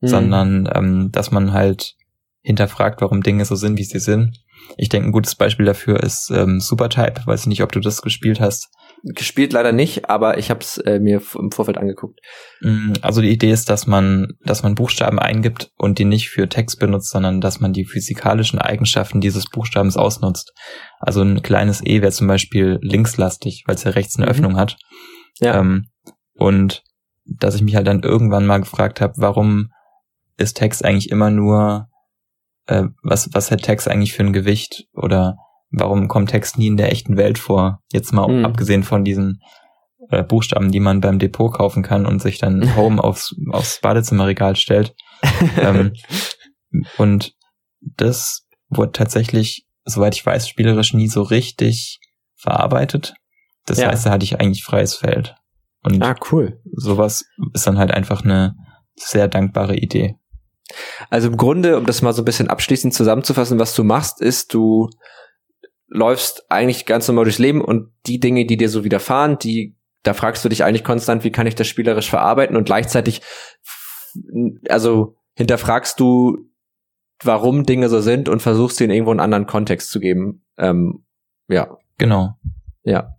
[0.02, 0.08] mhm.
[0.08, 1.96] sondern ähm, dass man halt
[2.42, 4.40] hinterfragt, warum Dinge so sind, wie sie sind.
[4.78, 8.40] Ich denke, ein gutes Beispiel dafür ist ähm, Supertype, weiß nicht, ob du das gespielt
[8.40, 8.70] hast.
[9.04, 12.20] Gespielt leider nicht, aber ich habe es äh, mir im Vorfeld angeguckt.
[12.62, 16.50] Mm, also die Idee ist, dass man, dass man Buchstaben eingibt und die nicht für
[16.50, 20.54] Text benutzt, sondern dass man die physikalischen Eigenschaften dieses Buchstabens ausnutzt.
[21.00, 24.32] Also ein kleines E wäre zum Beispiel linkslastig, weil es ja rechts eine mhm.
[24.32, 24.78] Öffnung hat.
[25.40, 25.60] Ja.
[25.60, 25.88] Ähm,
[26.34, 26.84] und
[27.26, 29.72] dass ich mich halt dann irgendwann mal gefragt habe, warum
[30.38, 31.88] ist Text eigentlich immer nur,
[32.68, 35.38] äh, was, was hat Text eigentlich für ein Gewicht oder
[35.72, 37.82] warum kommt Text nie in der echten Welt vor?
[37.92, 38.46] Jetzt mal mhm.
[38.46, 39.42] abgesehen von diesen
[40.10, 44.56] äh, Buchstaben, die man beim Depot kaufen kann und sich dann Home aufs, aufs Badezimmerregal
[44.56, 44.96] stellt.
[45.58, 45.94] ähm,
[46.98, 47.34] und
[47.82, 52.00] das wurde tatsächlich, soweit ich weiß, spielerisch nie so richtig
[52.36, 53.14] verarbeitet.
[53.66, 53.90] Das ja.
[53.90, 55.36] heißt, da hatte ich eigentlich freies Feld.
[55.84, 56.62] Und ah, cool.
[56.74, 58.56] sowas ist dann halt einfach eine
[58.96, 60.16] sehr dankbare Idee.
[61.10, 64.54] Also im Grunde, um das mal so ein bisschen abschließend zusammenzufassen, was du machst, ist,
[64.54, 64.90] du
[65.90, 70.14] läufst eigentlich ganz normal durchs Leben und die Dinge, die dir so widerfahren, die, da
[70.14, 73.22] fragst du dich eigentlich konstant, wie kann ich das spielerisch verarbeiten und gleichzeitig,
[74.70, 76.38] also hinterfragst du,
[77.24, 80.46] warum Dinge so sind und versuchst sie in irgendwo einen anderen Kontext zu geben.
[80.58, 81.04] Ähm,
[81.48, 81.78] ja.
[81.98, 82.36] Genau.
[82.84, 83.18] Ja.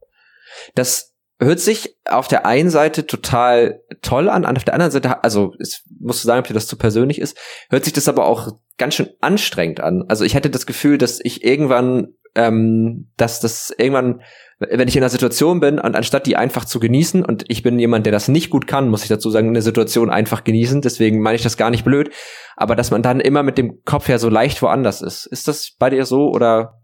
[0.75, 5.55] Das hört sich auf der einen Seite total toll an, auf der anderen Seite, also
[5.59, 7.39] es musst du sagen, ob dir das zu persönlich ist,
[7.71, 10.05] hört sich das aber auch ganz schön anstrengend an.
[10.09, 14.23] Also ich hätte das Gefühl, dass ich irgendwann ähm, dass das irgendwann,
[14.59, 17.79] wenn ich in einer Situation bin und anstatt die einfach zu genießen und ich bin
[17.79, 21.21] jemand, der das nicht gut kann, muss ich dazu sagen, eine Situation einfach genießen, deswegen
[21.21, 22.11] meine ich das gar nicht blöd,
[22.57, 25.27] aber dass man dann immer mit dem Kopf ja so leicht woanders ist.
[25.27, 26.81] Ist das bei dir so oder?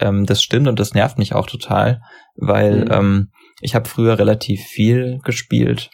[0.00, 2.02] Ähm, das stimmt und das nervt mich auch total,
[2.36, 2.92] weil mhm.
[2.92, 3.28] ähm,
[3.60, 5.90] ich habe früher relativ viel gespielt.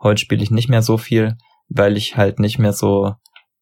[0.00, 1.36] Heute spiele ich nicht mehr so viel,
[1.68, 3.14] weil ich halt nicht mehr so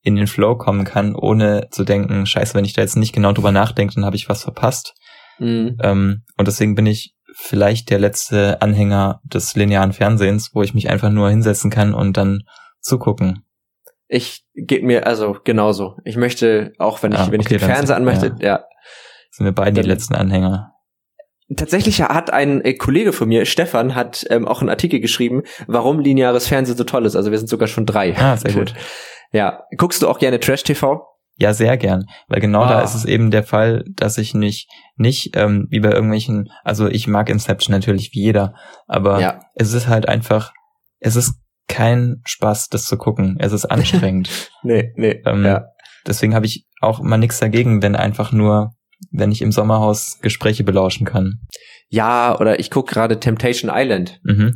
[0.07, 3.33] in den Flow kommen kann, ohne zu denken, scheiße, wenn ich da jetzt nicht genau
[3.33, 4.95] drüber nachdenke, dann habe ich was verpasst.
[5.41, 5.79] Mhm.
[5.83, 10.89] Ähm, und deswegen bin ich vielleicht der letzte Anhänger des linearen Fernsehens, wo ich mich
[10.89, 12.45] einfach nur hinsetzen kann und dann
[12.81, 13.43] zugucken.
[14.07, 15.97] Ich geht mir also genauso.
[16.05, 18.47] Ich möchte, auch wenn ich, ah, wenn ich den Fernseher anmöchte, ja.
[18.47, 18.65] ja.
[19.33, 20.71] Sind wir beide die letzten Anhänger.
[21.57, 25.99] Tatsächlich hat ein äh, Kollege von mir, Stefan, hat ähm, auch einen Artikel geschrieben, warum
[25.99, 27.17] lineares Fernsehen so toll ist.
[27.17, 28.17] Also wir sind sogar schon drei.
[28.17, 28.73] Ah, sehr gut.
[29.33, 29.63] Ja.
[29.77, 31.05] Guckst du auch gerne Trash-TV?
[31.39, 32.69] Ja, sehr gern, weil genau ah.
[32.69, 36.89] da ist es eben der Fall, dass ich nicht nicht ähm, wie bei irgendwelchen, also
[36.89, 38.55] ich mag Inception natürlich wie jeder,
[38.87, 39.41] aber ja.
[39.55, 40.53] es ist halt einfach,
[40.99, 41.35] es ist
[41.69, 43.37] kein Spaß, das zu gucken.
[43.39, 44.51] Es ist anstrengend.
[44.63, 45.23] nee, nee.
[45.27, 45.67] Ähm, ja.
[46.07, 48.73] Deswegen habe ich auch mal nichts dagegen, wenn einfach nur,
[49.11, 51.41] wenn ich im Sommerhaus Gespräche belauschen kann.
[51.89, 54.21] Ja, oder ich guck gerade Temptation Island.
[54.23, 54.55] Mhm.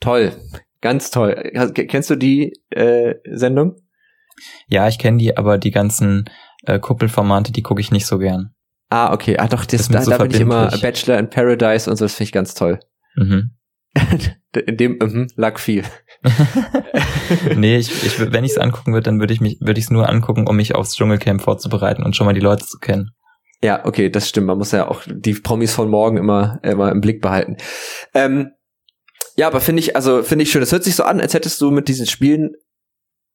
[0.00, 0.32] Toll,
[0.80, 1.52] ganz toll.
[1.74, 3.76] Kennst du die äh, Sendung?
[4.68, 6.28] Ja, ich kenne die, aber die ganzen
[6.64, 8.54] äh, Kuppelformate, die gucke ich nicht so gern.
[8.88, 9.38] Ah, okay.
[9.38, 12.04] Ah, doch, das, das da, so da bin ich immer Bachelor in Paradise und so,
[12.04, 12.80] das finde ich ganz toll.
[13.16, 13.50] Mhm.
[14.66, 15.84] in dem mhm, lag viel.
[17.56, 19.90] nee, ich, ich, wenn ich es angucken würde, dann würde ich mich, würde ich es
[19.90, 23.10] nur angucken, um mich aufs Dschungelcamp vorzubereiten und schon mal die Leute zu kennen.
[23.62, 24.46] Ja, okay, das stimmt.
[24.46, 27.56] Man muss ja auch die Promis von morgen immer, immer im Blick behalten.
[28.14, 28.50] Ähm,
[29.36, 30.60] ja, aber finde ich, also finde ich schön.
[30.60, 32.52] Das hört sich so an, als hättest du mit diesen Spielen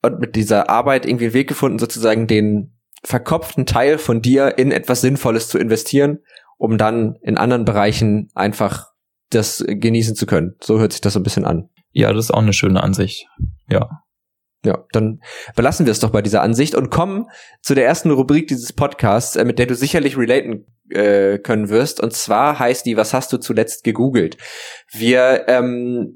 [0.01, 4.71] und mit dieser Arbeit irgendwie einen Weg gefunden, sozusagen den verkopften Teil von dir in
[4.71, 6.19] etwas Sinnvolles zu investieren,
[6.57, 8.91] um dann in anderen Bereichen einfach
[9.29, 10.55] das genießen zu können.
[10.61, 11.69] So hört sich das so ein bisschen an.
[11.91, 13.27] Ja, das ist auch eine schöne Ansicht.
[13.69, 14.03] Ja.
[14.63, 15.21] Ja, dann
[15.55, 17.25] belassen wir es doch bei dieser Ansicht und kommen
[17.63, 21.99] zu der ersten Rubrik dieses Podcasts, äh, mit der du sicherlich relaten äh, können wirst.
[21.99, 24.37] Und zwar heißt die, was hast du zuletzt gegoogelt?
[24.91, 26.15] Wir ähm,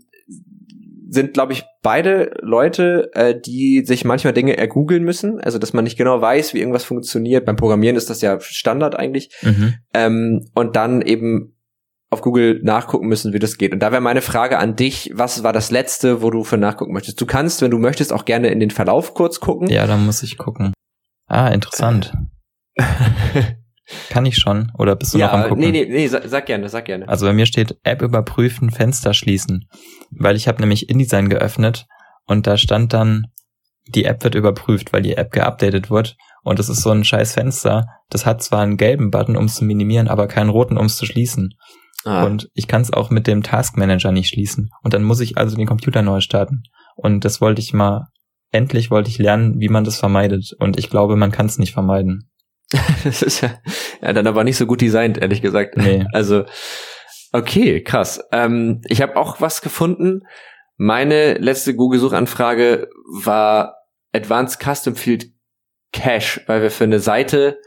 [1.16, 5.40] sind, glaube ich, beide Leute, äh, die sich manchmal Dinge ergoogeln müssen.
[5.42, 7.46] Also, dass man nicht genau weiß, wie irgendwas funktioniert.
[7.46, 9.32] Beim Programmieren ist das ja Standard eigentlich.
[9.42, 9.74] Mhm.
[9.94, 11.56] Ähm, und dann eben
[12.12, 13.74] auf Google nachgucken müssen, wie das geht.
[13.74, 16.94] Und da wäre meine Frage an dich, was war das letzte, wo du für nachgucken
[16.94, 17.20] möchtest?
[17.20, 19.68] Du kannst, wenn du möchtest, auch gerne in den Verlauf kurz gucken.
[19.70, 20.74] Ja, dann muss ich gucken.
[21.28, 22.14] Ah, interessant.
[24.10, 24.72] Kann ich schon?
[24.78, 25.60] Oder bist du ja, noch am gucken?
[25.60, 27.08] Nee, nee, nee, sag, sag, gerne, sag gerne.
[27.08, 29.68] Also bei mir steht App überprüfen, Fenster schließen.
[30.18, 31.86] Weil ich habe nämlich InDesign geöffnet
[32.26, 33.28] und da stand dann,
[33.88, 36.16] die App wird überprüft, weil die App geupdatet wird.
[36.44, 37.88] Und das ist so ein scheiß Fenster.
[38.10, 40.98] Das hat zwar einen gelben Button, um es zu minimieren, aber keinen roten, um es
[40.98, 41.56] zu schließen.
[42.04, 42.24] Ah.
[42.24, 44.70] Und ich kann es auch mit dem Task Manager nicht schließen.
[44.84, 46.64] Und dann muss ich also den Computer neu starten.
[46.96, 48.08] Und das wollte ich mal,
[48.52, 50.54] endlich wollte ich lernen, wie man das vermeidet.
[50.60, 52.30] Und ich glaube, man kann es nicht vermeiden.
[53.04, 53.52] das ist ja,
[54.02, 55.78] ja dann aber nicht so gut designt, ehrlich gesagt.
[55.78, 56.06] Nee.
[56.14, 56.46] Also,
[57.36, 58.24] okay, krass.
[58.32, 60.24] Ähm, ich habe auch was gefunden.
[60.78, 62.90] Meine letzte Google-Suchanfrage
[63.24, 63.78] war
[64.14, 65.32] Advanced Custom Field
[65.92, 67.62] Cache, weil wir für eine Seite,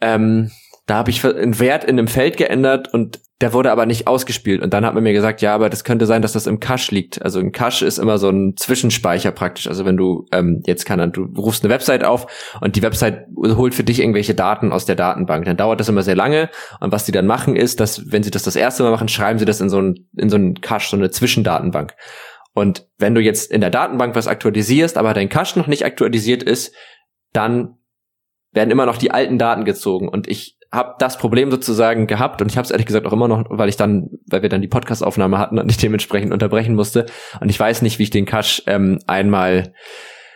[0.00, 0.50] ähm,
[0.86, 4.62] da habe ich einen Wert in einem Feld geändert und der wurde aber nicht ausgespielt.
[4.62, 6.94] Und dann hat man mir gesagt, ja, aber das könnte sein, dass das im Cache
[6.94, 7.20] liegt.
[7.22, 9.66] Also ein Cache ist immer so ein Zwischenspeicher praktisch.
[9.66, 12.28] Also wenn du ähm, jetzt kann, du rufst eine Website auf
[12.60, 15.44] und die Website holt für dich irgendwelche Daten aus der Datenbank.
[15.44, 16.50] Dann dauert das immer sehr lange.
[16.78, 19.40] Und was die dann machen ist, dass wenn sie das das erste Mal machen, schreiben
[19.40, 21.94] sie das in so ein in so einen Cache, so eine Zwischendatenbank.
[22.54, 26.44] Und wenn du jetzt in der Datenbank was aktualisierst, aber dein Cache noch nicht aktualisiert
[26.44, 26.72] ist,
[27.32, 27.78] dann
[28.52, 30.08] werden immer noch die alten Daten gezogen.
[30.08, 33.28] Und ich habe das Problem sozusagen gehabt und ich habe es ehrlich gesagt auch immer
[33.28, 37.06] noch, weil ich dann, weil wir dann die Podcastaufnahme hatten und ich dementsprechend unterbrechen musste.
[37.40, 39.74] Und ich weiß nicht, wie ich den Cache ähm, einmal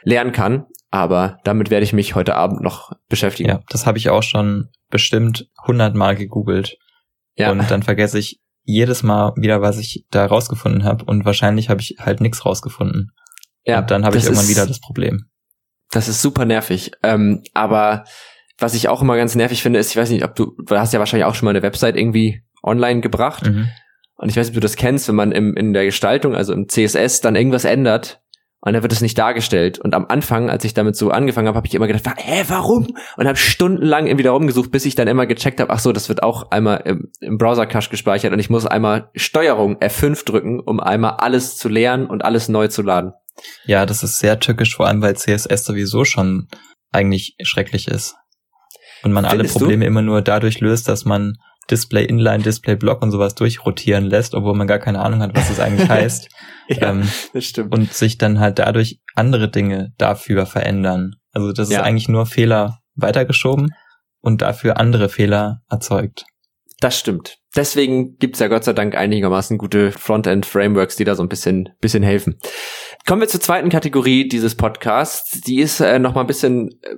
[0.02, 3.48] lernen kann, aber damit werde ich mich heute Abend noch beschäftigen.
[3.48, 6.76] Ja, das habe ich auch schon bestimmt hundertmal gegoogelt.
[7.34, 7.50] Ja.
[7.50, 11.80] Und dann vergesse ich jedes Mal wieder, was ich da rausgefunden habe und wahrscheinlich habe
[11.80, 13.12] ich halt nichts rausgefunden.
[13.64, 15.30] Ja, und dann habe ich irgendwann ist, wieder das Problem.
[15.90, 16.92] Das ist super nervig.
[17.02, 18.04] Ähm, aber
[18.58, 20.92] was ich auch immer ganz nervig finde, ist, ich weiß nicht, ob du, du hast
[20.92, 23.46] ja wahrscheinlich auch schon mal eine Website irgendwie online gebracht.
[23.46, 23.68] Mhm.
[24.16, 26.52] Und ich weiß nicht, ob du das kennst, wenn man im, in der Gestaltung, also
[26.52, 28.22] im CSS, dann irgendwas ändert
[28.60, 29.78] und dann wird es nicht dargestellt.
[29.78, 32.88] Und am Anfang, als ich damit so angefangen habe, habe ich immer gedacht, hä, warum?
[33.16, 36.08] Und habe stundenlang irgendwie da rumgesucht, bis ich dann immer gecheckt habe, ach so, das
[36.08, 40.80] wird auch einmal im, im Browser-Cache gespeichert und ich muss einmal Steuerung F5 drücken, um
[40.80, 43.12] einmal alles zu leeren und alles neu zu laden.
[43.66, 46.48] Ja, das ist sehr tückisch, vor allem weil CSS sowieso schon
[46.90, 48.16] eigentlich schrecklich ist.
[49.02, 49.88] Und man Findest alle Probleme du?
[49.88, 51.38] immer nur dadurch löst, dass man
[51.70, 55.48] Display Inline, Display Block und sowas durchrotieren lässt, obwohl man gar keine Ahnung hat, was
[55.48, 56.28] das eigentlich heißt.
[56.68, 57.74] ja, ähm, das stimmt.
[57.74, 61.16] Und sich dann halt dadurch andere Dinge dafür verändern.
[61.32, 61.80] Also das ja.
[61.80, 63.74] ist eigentlich nur Fehler weitergeschoben
[64.20, 66.24] und dafür andere Fehler erzeugt.
[66.80, 67.38] Das stimmt.
[67.54, 72.02] Deswegen gibt's ja Gott sei Dank einigermaßen gute Frontend-Frameworks, die da so ein bisschen, bisschen
[72.02, 72.38] helfen.
[73.06, 75.40] Kommen wir zur zweiten Kategorie dieses Podcasts.
[75.40, 76.96] Die ist äh, noch mal ein bisschen äh,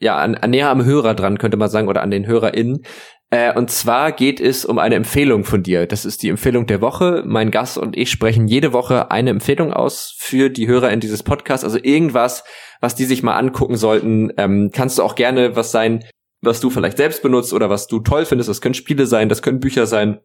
[0.00, 2.82] ja, an, an näher am Hörer dran, könnte man sagen, oder an den HörerInnen.
[3.30, 5.86] Äh, und zwar geht es um eine Empfehlung von dir.
[5.86, 7.22] Das ist die Empfehlung der Woche.
[7.26, 11.22] Mein Gast und ich sprechen jede Woche eine Empfehlung aus für die Hörer in dieses
[11.22, 11.64] Podcast.
[11.64, 12.44] Also irgendwas,
[12.80, 14.32] was die sich mal angucken sollten.
[14.38, 16.04] Ähm, kannst du auch gerne was sein,
[16.40, 18.48] was du vielleicht selbst benutzt oder was du toll findest.
[18.48, 20.20] Das können Spiele sein, das können Bücher sein,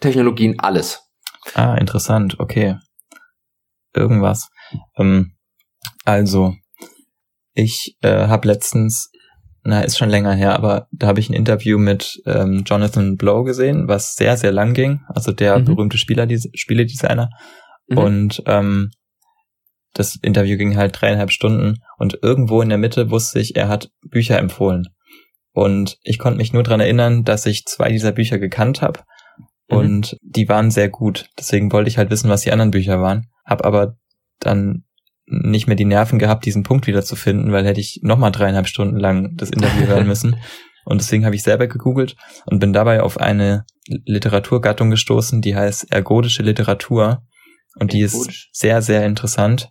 [0.00, 1.02] Technologien, alles.
[1.54, 2.38] Ah, interessant.
[2.38, 2.76] Okay.
[3.94, 4.48] Irgendwas.
[4.96, 5.32] Ähm,
[6.04, 6.54] also,
[7.56, 9.10] ich äh, habe letztens,
[9.64, 13.42] na, ist schon länger her, aber da habe ich ein Interview mit ähm, Jonathan Blow
[13.44, 15.00] gesehen, was sehr, sehr lang ging.
[15.08, 15.64] Also der mhm.
[15.64, 17.30] berühmte Spieler, Spieledesigner.
[17.88, 17.98] Mhm.
[17.98, 18.90] Und ähm,
[19.94, 23.90] das Interview ging halt dreieinhalb Stunden und irgendwo in der Mitte wusste ich, er hat
[24.02, 24.88] Bücher empfohlen.
[25.52, 29.00] Und ich konnte mich nur dran erinnern, dass ich zwei dieser Bücher gekannt habe
[29.68, 29.76] mhm.
[29.76, 31.30] und die waren sehr gut.
[31.38, 33.28] Deswegen wollte ich halt wissen, was die anderen Bücher waren.
[33.46, 33.96] Hab aber
[34.40, 34.85] dann
[35.26, 38.68] nicht mehr die Nerven gehabt, diesen Punkt wieder zu finden, weil hätte ich nochmal dreieinhalb
[38.68, 40.36] Stunden lang das Interview hören müssen.
[40.84, 42.16] Und deswegen habe ich selber gegoogelt
[42.46, 47.24] und bin dabei auf eine Literaturgattung gestoßen, die heißt ergodische Literatur.
[47.78, 49.70] Und die ist sehr, sehr interessant.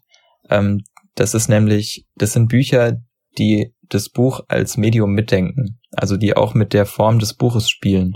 [0.49, 0.83] Ähm,
[1.15, 2.97] das ist nämlich, das sind Bücher,
[3.37, 5.79] die das Buch als Medium mitdenken.
[5.91, 8.13] Also die auch mit der Form des Buches spielen.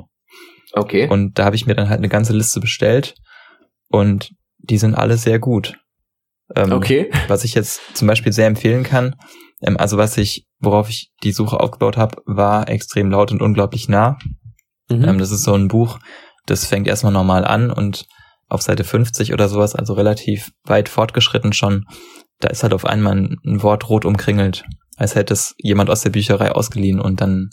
[0.73, 1.07] Okay.
[1.07, 3.15] Und da habe ich mir dann halt eine ganze Liste bestellt
[3.87, 5.79] und die sind alle sehr gut.
[6.55, 7.09] Ähm, okay.
[7.27, 9.15] Was ich jetzt zum Beispiel sehr empfehlen kann,
[9.61, 13.89] ähm, also was ich, worauf ich die Suche aufgebaut habe, war extrem laut und unglaublich
[13.89, 14.17] nah.
[14.89, 15.03] Mhm.
[15.03, 15.99] Ähm, das ist so ein Buch,
[16.45, 18.05] das fängt erstmal normal an und
[18.47, 21.85] auf Seite 50 oder sowas, also relativ weit fortgeschritten schon,
[22.39, 24.63] da ist halt auf einmal ein, ein Wort rot umkringelt,
[24.97, 27.51] als hätte es jemand aus der Bücherei ausgeliehen und dann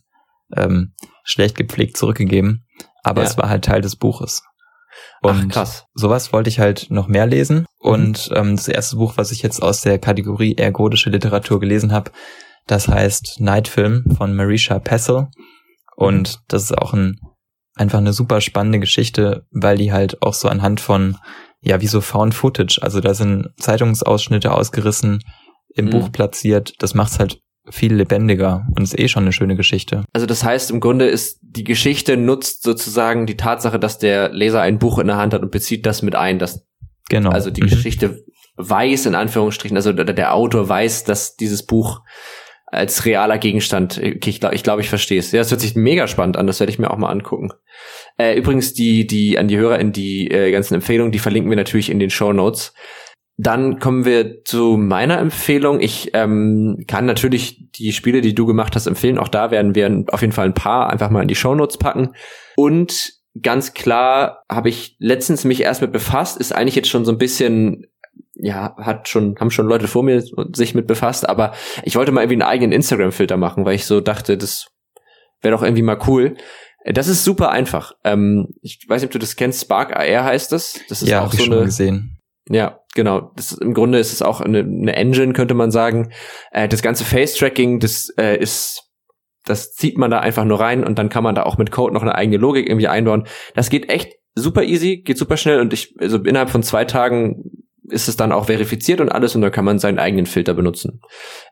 [0.56, 2.64] ähm, schlecht gepflegt zurückgegeben.
[3.02, 3.28] Aber ja.
[3.28, 4.42] es war halt Teil des Buches.
[5.22, 5.84] Und Ach, krass.
[5.94, 7.60] sowas wollte ich halt noch mehr lesen.
[7.60, 7.66] Mhm.
[7.78, 12.10] Und ähm, das erste Buch, was ich jetzt aus der Kategorie ergodische Literatur gelesen habe,
[12.66, 15.28] das heißt Nightfilm von Marisha Pessel.
[15.96, 17.20] Und das ist auch ein
[17.76, 21.18] einfach eine super spannende Geschichte, weil die halt auch so anhand von,
[21.60, 25.22] ja, wie so Found Footage, also da sind Zeitungsausschnitte ausgerissen,
[25.74, 25.90] im mhm.
[25.90, 26.74] Buch platziert.
[26.78, 27.40] Das macht's halt
[27.70, 30.04] viel lebendiger und ist eh schon eine schöne Geschichte.
[30.12, 34.60] Also das heißt, im Grunde ist die Geschichte nutzt sozusagen die Tatsache, dass der Leser
[34.60, 36.66] ein Buch in der Hand hat und bezieht das mit ein, dass
[37.08, 37.30] genau.
[37.30, 37.68] also die mhm.
[37.68, 38.24] Geschichte
[38.56, 42.00] weiß in Anführungsstrichen, also der Autor weiß, dass dieses Buch
[42.66, 45.30] als realer Gegenstand, ich glaube, ich, glaub, ich verstehe es.
[45.30, 47.50] Ja, das hört sich mega spannend an, das werde ich mir auch mal angucken.
[48.18, 51.56] Äh, übrigens, die, die, an die Hörer in die äh, ganzen Empfehlungen, die verlinken wir
[51.56, 52.74] natürlich in den Show Notes.
[53.38, 55.80] Dann kommen wir zu meiner Empfehlung.
[55.80, 59.18] Ich ähm, kann natürlich die Spiele, die du gemacht hast, empfehlen.
[59.18, 62.14] Auch da werden wir auf jeden Fall ein paar einfach mal in die Shownotes packen.
[62.56, 63.12] Und
[63.42, 67.18] ganz klar habe ich letztens mich erst mit befasst, ist eigentlich jetzt schon so ein
[67.18, 67.86] bisschen
[68.38, 70.22] ja, hat schon, haben schon Leute vor mir
[70.54, 74.00] sich mit befasst, aber ich wollte mal irgendwie einen eigenen Instagram-Filter machen, weil ich so
[74.00, 74.68] dachte, das
[75.40, 76.36] wäre doch irgendwie mal cool.
[76.84, 77.92] Das ist super einfach.
[78.04, 79.62] Ähm, ich weiß nicht, ob du das kennst.
[79.62, 80.78] Spark AR heißt das.
[80.88, 81.64] Das ist ja, auch so eine.
[81.64, 82.18] gesehen.
[82.48, 83.30] Ja, genau.
[83.36, 86.10] Das ist, Im Grunde ist es auch eine, eine Engine, könnte man sagen.
[86.50, 88.82] Äh, das ganze Face-Tracking, das äh, ist
[89.46, 91.94] das zieht man da einfach nur rein und dann kann man da auch mit Code
[91.94, 93.28] noch eine eigene Logik irgendwie einbauen.
[93.54, 97.44] Das geht echt super easy, geht super schnell und ich, also innerhalb von zwei Tagen
[97.88, 101.00] ist es dann auch verifiziert und alles und dann kann man seinen eigenen Filter benutzen.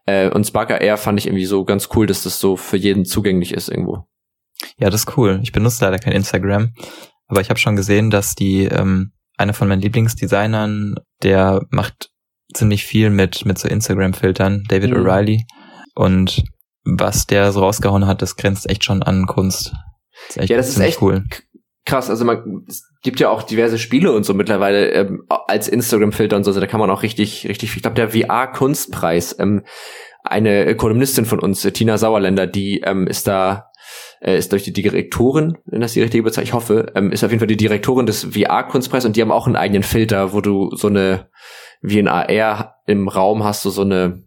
[0.07, 3.05] Äh, und Sparker Air fand ich irgendwie so ganz cool, dass das so für jeden
[3.05, 4.09] zugänglich ist irgendwo.
[4.79, 5.39] Ja, das ist cool.
[5.45, 6.75] Ich benutze leider kein Instagram,
[7.29, 12.11] aber ich habe schon gesehen, dass die ähm, einer von meinen Lieblingsdesignern, der macht
[12.55, 14.99] ziemlich viel mit mit so Instagram-Filtern, David mhm.
[14.99, 15.43] O'Reilly.
[15.95, 16.45] Und
[16.85, 19.73] was der so rausgehauen hat, das grenzt echt schon an Kunst.
[20.35, 21.25] Das ja, das ist echt cool.
[21.87, 26.37] Krass, also man es gibt ja auch diverse Spiele und so mittlerweile ähm, als Instagram-Filter
[26.37, 27.79] und so, also da kann man auch richtig, richtig viel.
[27.79, 29.65] Ich glaube, der VR-Kunstpreis, ähm,
[30.23, 33.67] eine Kolumnistin von uns, Tina Sauerländer, die ähm, ist da
[34.25, 37.31] äh, ist durch die Direktorin, wenn das die richtige Bezeichnung, ich hoffe, ähm, ist auf
[37.31, 40.75] jeden Fall die Direktorin des VR-Kunstpreises und die haben auch einen eigenen Filter, wo du
[40.75, 41.29] so eine,
[41.83, 44.25] wie in AR im Raum hast du so eine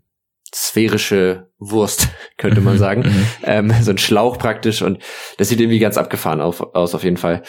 [0.53, 3.01] sphärische Wurst, könnte man mhm, sagen.
[3.01, 3.27] Mhm.
[3.43, 4.99] ähm, so ein Schlauch praktisch und
[5.37, 7.41] das sieht irgendwie ganz abgefahren auf, aus auf jeden Fall.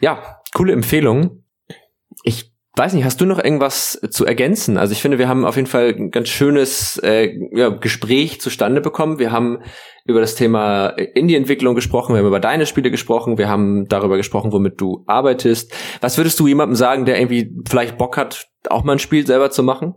[0.00, 1.44] Ja, coole Empfehlung.
[2.24, 2.47] Ich
[2.78, 4.78] weiß nicht, hast du noch irgendwas zu ergänzen?
[4.78, 8.80] Also ich finde, wir haben auf jeden Fall ein ganz schönes äh, ja, Gespräch zustande
[8.80, 9.18] bekommen.
[9.18, 9.58] Wir haben
[10.04, 14.52] über das Thema Indie-Entwicklung gesprochen, wir haben über deine Spiele gesprochen, wir haben darüber gesprochen,
[14.52, 15.72] womit du arbeitest.
[16.00, 19.50] Was würdest du jemandem sagen, der irgendwie vielleicht Bock hat, auch mal ein Spiel selber
[19.50, 19.94] zu machen?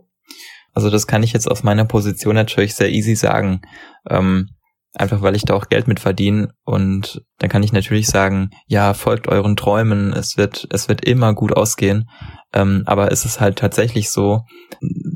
[0.74, 3.62] Also das kann ich jetzt aus meiner Position natürlich sehr easy sagen.
[4.08, 4.50] Ähm,
[4.94, 8.94] einfach weil ich da auch Geld mit verdiene und dann kann ich natürlich sagen, ja,
[8.94, 12.08] folgt euren Träumen, es wird, es wird immer gut ausgehen.
[12.52, 14.42] Ähm, aber es ist halt tatsächlich so,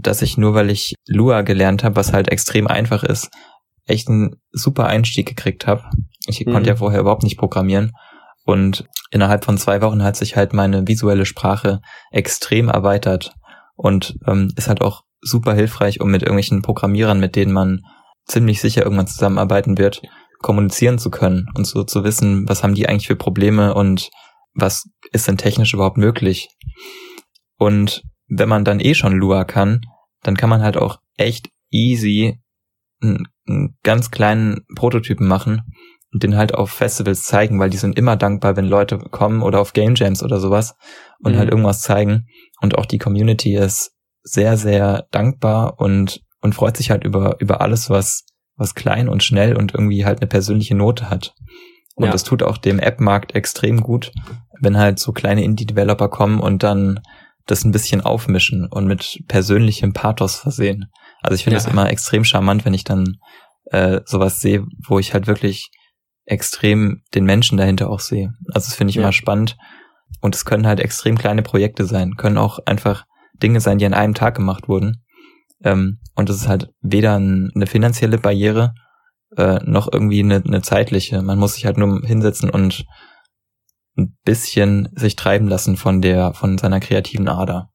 [0.00, 3.30] dass ich nur weil ich Lua gelernt habe, was halt extrem einfach ist,
[3.84, 5.84] echt einen super Einstieg gekriegt habe.
[6.26, 6.52] Ich mhm.
[6.52, 7.92] konnte ja vorher überhaupt nicht programmieren.
[8.44, 13.34] Und innerhalb von zwei Wochen hat sich halt meine visuelle Sprache extrem erweitert
[13.74, 17.82] und ähm, ist halt auch super hilfreich, um mit irgendwelchen Programmierern, mit denen man
[18.26, 20.02] ziemlich sicher irgendwann zusammenarbeiten wird,
[20.40, 24.10] kommunizieren zu können und so zu wissen, was haben die eigentlich für Probleme und
[24.54, 26.48] was ist denn technisch überhaupt möglich.
[27.58, 29.80] Und wenn man dann eh schon Lua kann,
[30.22, 32.40] dann kann man halt auch echt easy
[33.00, 35.62] einen, einen ganz kleinen Prototypen machen
[36.12, 39.60] und den halt auf Festivals zeigen, weil die sind immer dankbar, wenn Leute kommen oder
[39.60, 40.74] auf Game Jams oder sowas
[41.20, 41.38] und mhm.
[41.38, 42.26] halt irgendwas zeigen.
[42.60, 47.60] Und auch die Community ist sehr, sehr dankbar und, und freut sich halt über, über
[47.60, 48.24] alles, was,
[48.56, 51.34] was klein und schnell und irgendwie halt eine persönliche Note hat.
[51.96, 52.12] Und ja.
[52.12, 54.12] das tut auch dem App-Markt extrem gut,
[54.60, 57.00] wenn halt so kleine Indie-Developer kommen und dann
[57.46, 60.86] das ein bisschen aufmischen und mit persönlichem Pathos versehen.
[61.22, 61.70] Also ich finde es ja.
[61.70, 63.16] immer extrem charmant, wenn ich dann
[63.70, 65.70] äh, sowas sehe, wo ich halt wirklich
[66.24, 68.32] extrem den Menschen dahinter auch sehe.
[68.52, 69.02] Also das finde ich ja.
[69.02, 69.56] immer spannend.
[70.20, 73.94] Und es können halt extrem kleine Projekte sein, können auch einfach Dinge sein, die an
[73.94, 75.02] einem Tag gemacht wurden.
[75.62, 78.74] Ähm, und es ist halt weder eine finanzielle Barriere
[79.36, 81.22] äh, noch irgendwie eine, eine zeitliche.
[81.22, 82.84] Man muss sich halt nur hinsetzen und
[83.96, 87.70] ein bisschen sich treiben lassen von der, von seiner kreativen Ader.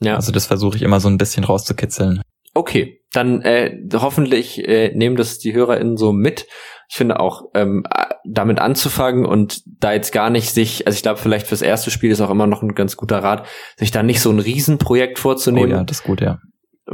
[0.00, 0.16] Ja.
[0.16, 2.20] Also das versuche ich immer so ein bisschen rauszukitzeln.
[2.54, 6.46] Okay, dann äh, hoffentlich äh, nehmen das die HörerInnen so mit.
[6.90, 7.84] Ich finde auch, ähm,
[8.24, 12.10] damit anzufangen und da jetzt gar nicht sich, also ich glaube, vielleicht fürs erste Spiel
[12.10, 15.72] ist auch immer noch ein ganz guter Rat, sich da nicht so ein Riesenprojekt vorzunehmen.
[15.72, 16.38] Oh ja, das ist gut, ja.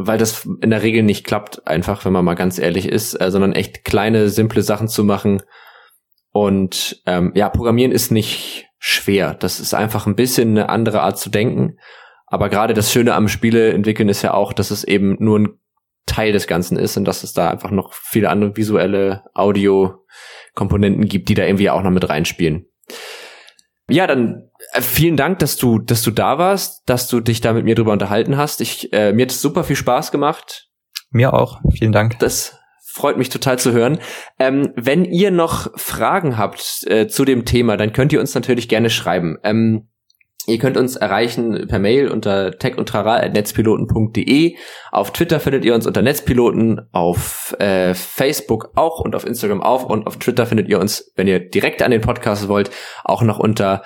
[0.01, 3.31] Weil das in der Regel nicht klappt, einfach, wenn man mal ganz ehrlich ist, äh,
[3.31, 5.43] sondern echt kleine, simple Sachen zu machen.
[6.31, 9.35] Und ähm, ja, Programmieren ist nicht schwer.
[9.35, 11.79] Das ist einfach ein bisschen eine andere Art zu denken.
[12.27, 15.49] Aber gerade das Schöne am Spiele entwickeln ist ja auch, dass es eben nur ein
[16.07, 21.29] Teil des Ganzen ist und dass es da einfach noch viele andere visuelle Audio-Komponenten gibt,
[21.29, 22.67] die da irgendwie auch noch mit reinspielen.
[23.91, 24.51] Ja, dann
[24.81, 27.93] vielen Dank, dass du, dass du da warst, dass du dich da mit mir drüber
[27.93, 28.61] unterhalten hast.
[28.61, 30.69] Ich, äh, mir hat es super viel Spaß gemacht.
[31.11, 31.61] Mir auch.
[31.77, 32.19] Vielen Dank.
[32.19, 33.99] Das freut mich total zu hören.
[34.39, 38.69] Ähm, wenn ihr noch Fragen habt äh, zu dem Thema, dann könnt ihr uns natürlich
[38.69, 39.39] gerne schreiben.
[39.43, 39.89] Ähm,
[40.49, 44.57] Ihr könnt uns erreichen per Mail unter techundtrara.netzpiloten.de.
[44.91, 49.85] Auf Twitter findet ihr uns unter Netzpiloten, auf äh, Facebook auch und auf Instagram auch
[49.85, 52.71] und auf Twitter findet ihr uns, wenn ihr direkt an den Podcast wollt,
[53.05, 53.83] auch noch unter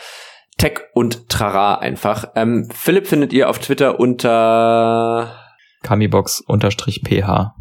[0.58, 2.32] Tech und Trara einfach.
[2.36, 5.38] Ähm, Philipp findet ihr auf Twitter unter
[5.82, 7.52] Kamibox-ph.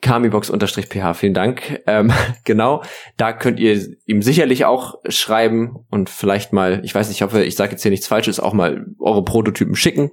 [0.00, 1.82] Kamibox-ph, vielen Dank.
[1.86, 2.12] Ähm,
[2.44, 2.82] genau,
[3.16, 7.44] da könnt ihr ihm sicherlich auch schreiben und vielleicht mal, ich weiß nicht, ich hoffe,
[7.44, 10.10] ich sage jetzt hier nichts Falsches, auch mal eure Prototypen schicken.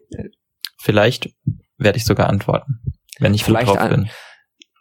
[0.80, 1.30] Vielleicht
[1.78, 2.82] werde ich sogar antworten,
[3.20, 4.10] wenn ich vielleicht drauf bin.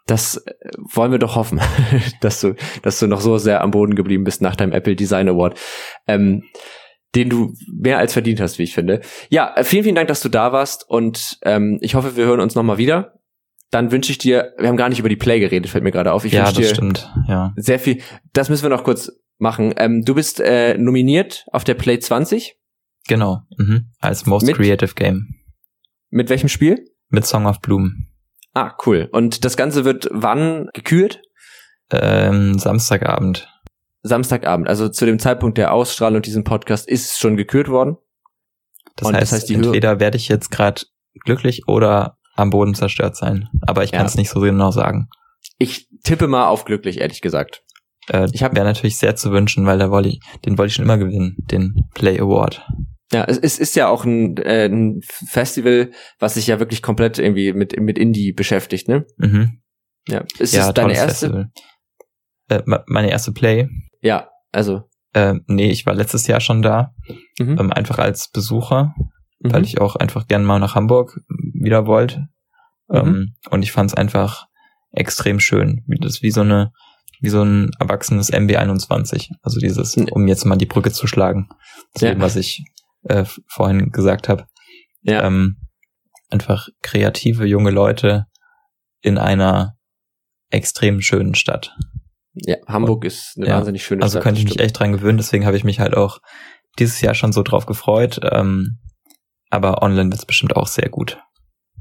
[0.07, 1.61] Das äh, wollen wir doch hoffen,
[2.21, 5.29] dass du, dass du noch so sehr am Boden geblieben bist nach deinem Apple Design
[5.29, 5.59] Award.
[6.07, 6.45] Ähm,
[7.15, 9.01] den du mehr als verdient hast, wie ich finde.
[9.31, 12.41] Ja, äh, vielen, vielen Dank, dass du da warst und ähm, ich hoffe, wir hören
[12.41, 13.15] uns nochmal wieder.
[13.71, 16.13] Dann wünsche ich dir, wir haben gar nicht über die Play geredet, fällt mir gerade
[16.13, 16.25] auf.
[16.25, 17.13] Ich ja, das dir stimmt.
[17.27, 17.53] Ja.
[17.57, 18.01] Sehr viel.
[18.33, 19.75] Das müssen wir noch kurz machen.
[19.77, 22.57] Ähm, du bist äh, nominiert auf der Play 20.
[23.09, 23.41] Genau.
[23.59, 23.91] Mhm.
[24.01, 25.35] Als Most mit, Creative Game.
[26.11, 26.85] Mit welchem Spiel?
[27.09, 28.07] Mit Song of Bloom.
[28.55, 29.09] Ah, cool.
[29.13, 31.21] Und das Ganze wird wann gekürt?
[31.91, 33.49] Ähm, Samstagabend.
[34.07, 37.97] Samstagabend, also zu dem Zeitpunkt der Ausstrahlung diesem Podcast, ist es schon gekürt worden.
[38.97, 40.83] Das, heißt, das heißt, entweder werde ich jetzt gerade
[41.25, 43.49] glücklich oder am Boden zerstört sein.
[43.63, 44.21] Aber ich kann es ja.
[44.21, 45.09] nicht so genau sagen.
[45.59, 47.63] Ich tippe mal auf glücklich, ehrlich gesagt.
[48.09, 50.75] Äh, ich habe wäre natürlich sehr zu wünschen, weil da wollte ich, den wollte ich
[50.75, 52.67] schon immer gewinnen, den Play Award.
[53.13, 57.19] Ja, es, es ist ja auch ein, äh, ein Festival, was sich ja wirklich komplett
[57.19, 59.07] irgendwie mit mit Indie beschäftigt, ne?
[59.17, 59.63] Mhm.
[60.09, 61.51] Ja, ist ja, es deine erste?
[62.49, 63.69] Äh, meine erste Play.
[64.07, 64.85] Ja, also.
[65.13, 66.95] Äh, nee, ich war letztes Jahr schon da,
[67.39, 67.59] mhm.
[67.59, 68.95] ähm, einfach als Besucher,
[69.41, 69.53] mhm.
[69.53, 72.29] weil ich auch einfach gern mal nach Hamburg wieder wollte.
[72.89, 72.97] Mhm.
[72.97, 74.47] Ähm, und ich fand es einfach
[74.93, 76.73] extrem schön, das wie so eine
[77.21, 79.31] wie so ein erwachsenes MB21.
[79.43, 81.49] Also dieses, um jetzt mal die Brücke zu schlagen,
[81.95, 82.13] zu ja.
[82.13, 82.63] dem, was ich
[83.05, 84.47] äh, vorhin gesagt habe.
[85.01, 85.25] Ja.
[85.25, 85.57] Ähm,
[86.29, 88.27] einfach kreative junge Leute
[89.01, 89.77] in einer
[90.51, 91.75] extrem schönen Stadt.
[92.37, 94.21] Ja, Hamburg und, ist eine ja, wahnsinnig schöne also Stadt.
[94.21, 96.21] Also könnte ich mich echt dran gewöhnen, deswegen habe ich mich halt auch
[96.79, 98.21] dieses Jahr schon so drauf gefreut.
[98.23, 98.79] Ähm,
[99.51, 101.19] aber online wird es bestimmt auch sehr gut.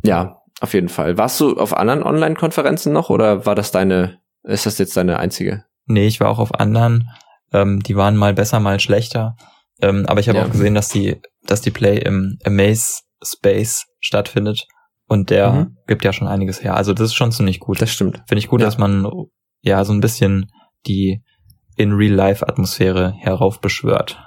[0.04, 1.18] Ja, auf jeden Fall.
[1.18, 5.66] Warst du auf anderen Online-Konferenzen noch oder war das deine, ist das jetzt deine einzige?
[5.86, 7.10] Nee, ich war auch auf anderen.
[7.52, 9.36] Ähm, die waren mal besser, mal schlechter.
[9.82, 10.46] Ähm, aber ich habe ja.
[10.46, 14.68] auch gesehen, dass die, dass die Play im Amaze Space stattfindet.
[15.08, 15.78] Und der mhm.
[15.88, 16.76] gibt ja schon einiges her.
[16.76, 17.82] Also das ist schon ziemlich gut.
[17.82, 18.24] Das stimmt.
[18.28, 18.68] Finde ich gut, ja.
[18.68, 19.06] dass man
[19.66, 20.52] ja so ein bisschen
[20.88, 21.22] die
[21.76, 24.18] in Real-Life-Atmosphäre heraufbeschwört.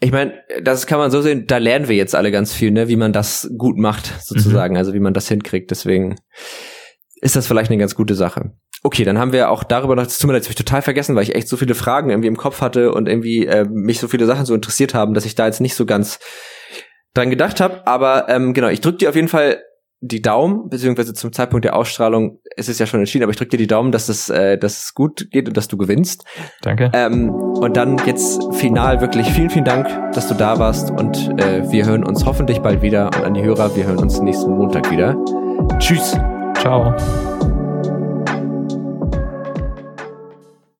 [0.00, 2.88] Ich meine, das kann man so sehen, da lernen wir jetzt alle ganz viel, ne,
[2.88, 4.78] wie man das gut macht, sozusagen, mhm.
[4.78, 5.70] also wie man das hinkriegt.
[5.70, 6.16] Deswegen
[7.20, 8.52] ist das vielleicht eine ganz gute Sache.
[8.82, 11.16] Okay, dann haben wir auch darüber noch, das tut mir leid, habe ich total vergessen,
[11.16, 14.08] weil ich echt so viele Fragen irgendwie im Kopf hatte und irgendwie äh, mich so
[14.08, 16.20] viele Sachen so interessiert haben, dass ich da jetzt nicht so ganz
[17.14, 17.86] dran gedacht habe.
[17.86, 19.62] Aber ähm, genau, ich drücke dir auf jeden Fall
[20.00, 23.50] die Daumen, beziehungsweise zum Zeitpunkt der Ausstrahlung ist es ja schon entschieden, aber ich drücke
[23.50, 26.24] dir die Daumen, dass es, äh, dass es gut geht und dass du gewinnst.
[26.62, 26.90] Danke.
[26.92, 31.70] Ähm, und dann jetzt final wirklich vielen, vielen Dank, dass du da warst und äh,
[31.70, 34.90] wir hören uns hoffentlich bald wieder und an die Hörer, wir hören uns nächsten Montag
[34.90, 35.16] wieder.
[35.78, 36.16] Tschüss.
[36.58, 36.94] Ciao.